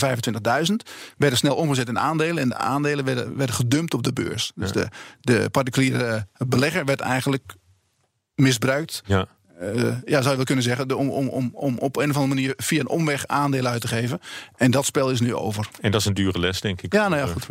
25.000. 0.68 0.74
Werden 1.16 1.38
snel 1.38 1.54
omgezet 1.54 1.88
in 1.88 1.98
aandelen 1.98 2.38
en 2.38 2.48
de 2.48 2.56
aandelen 2.56 3.04
werden, 3.04 3.36
werden 3.36 3.54
gedumpt 3.54 3.94
op 3.94 4.02
de 4.02 4.12
beurs. 4.12 4.52
Dus 4.54 4.72
de, 4.72 4.88
de 5.20 5.48
particuliere 5.50 6.26
belegger 6.46 6.84
werd 6.84 7.00
eigenlijk 7.00 7.54
misbruikt. 8.34 9.02
Ja. 9.06 9.26
Eh, 9.62 9.82
ja, 10.04 10.18
zou 10.18 10.28
je 10.30 10.36
wel 10.36 10.44
kunnen 10.44 10.64
zeggen, 10.64 10.88
de- 10.88 10.96
om, 10.96 11.08
om, 11.10 11.28
om, 11.28 11.50
om 11.54 11.78
op 11.78 11.96
een 11.96 12.10
of 12.10 12.16
andere 12.16 12.34
manier 12.34 12.54
via 12.56 12.80
een 12.80 12.88
omweg 12.88 13.26
aandelen 13.26 13.70
uit 13.70 13.80
te 13.80 13.88
geven. 13.88 14.20
En 14.56 14.70
dat 14.70 14.84
spel 14.84 15.10
is 15.10 15.20
nu 15.20 15.34
over. 15.34 15.68
En 15.80 15.90
dat 15.90 16.00
is 16.00 16.06
een 16.06 16.14
dure 16.14 16.38
les, 16.38 16.60
denk 16.60 16.82
ik. 16.82 16.92
Ja, 16.92 17.08
nou 17.08 17.20
ja, 17.26 17.32
goed. 17.32 17.46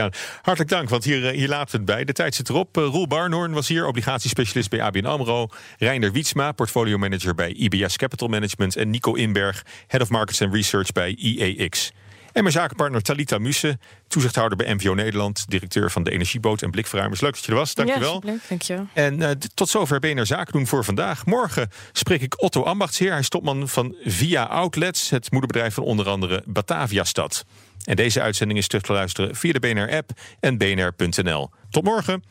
Hartelijk 0.42 0.70
dank, 0.70 0.88
want 0.88 1.04
hier, 1.04 1.26
eh, 1.28 1.36
hier 1.36 1.48
laten 1.48 1.70
we 1.70 1.76
het 1.76 1.84
bij. 1.86 2.04
De 2.04 2.12
tijd 2.12 2.34
zit 2.34 2.48
erop. 2.48 2.76
Eh, 2.76 2.84
Roel 2.84 3.06
Barnhoorn 3.06 3.52
was 3.52 3.68
hier, 3.68 3.86
obligatiespecialist 3.86 4.70
bij 4.70 4.82
ABN 4.82 5.04
AMRO. 5.04 5.48
Reiner 5.78 6.12
Wietsma, 6.12 6.52
portfolio 6.52 6.98
manager 6.98 7.34
bij 7.34 7.52
IBS 7.52 7.96
Capital 7.96 8.28
Management. 8.28 8.76
En 8.76 8.90
Nico 8.90 9.12
Inberg, 9.14 9.62
head 9.86 10.02
of 10.02 10.08
markets 10.10 10.42
and 10.42 10.54
research 10.54 10.92
bij 10.92 11.14
IEX. 11.14 11.92
En 12.32 12.42
mijn 12.42 12.54
zakenpartner 12.54 13.02
Talita 13.02 13.38
Muse, 13.38 13.78
toezichthouder 14.08 14.56
bij 14.56 14.74
MVO 14.74 14.94
Nederland, 14.94 15.44
directeur 15.48 15.90
van 15.90 16.02
de 16.02 16.10
Energieboot 16.10 16.62
en 16.62 16.70
Blikverruimers. 16.70 17.20
Leuk 17.20 17.34
dat 17.34 17.44
je 17.44 17.50
er 17.50 17.58
was, 17.58 17.74
dankjewel. 17.74 18.22
Ja, 18.24 18.34
dankjewel. 18.48 18.86
En 18.92 19.20
uh, 19.20 19.30
tot 19.30 19.68
zover 19.68 20.00
BNR 20.00 20.26
Zaken 20.26 20.52
doen 20.52 20.66
voor 20.66 20.84
vandaag. 20.84 21.26
Morgen 21.26 21.70
spreek 21.92 22.22
ik 22.22 22.42
Otto 22.42 22.62
Ambachtsheer. 22.62 23.10
Hij 23.10 23.20
is 23.20 23.28
topman 23.28 23.68
van 23.68 23.94
Via 24.04 24.44
Outlets, 24.44 25.10
het 25.10 25.30
moederbedrijf 25.30 25.74
van 25.74 25.84
onder 25.84 26.08
andere 26.08 26.42
Batavia 26.46 27.04
Stad. 27.04 27.44
En 27.84 27.96
deze 27.96 28.20
uitzending 28.20 28.58
is 28.58 28.66
terug 28.66 28.84
te 28.84 28.92
luisteren 28.92 29.36
via 29.36 29.52
de 29.52 29.60
BNR-app 29.60 30.10
en 30.40 30.58
bnr.nl. 30.58 31.50
Tot 31.70 31.84
morgen. 31.84 32.22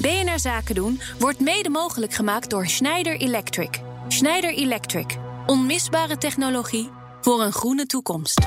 BNR 0.00 0.38
Zaken 0.38 0.74
doen 0.74 1.00
wordt 1.18 1.40
mede 1.40 1.68
mogelijk 1.68 2.14
gemaakt 2.14 2.50
door 2.50 2.66
Schneider 2.66 3.16
Electric. 3.16 3.80
Schneider 4.08 4.54
Electric. 4.54 5.16
Onmisbare 5.46 6.18
technologie 6.18 6.90
voor 7.20 7.42
een 7.42 7.52
groene 7.52 7.86
toekomst. 7.86 8.46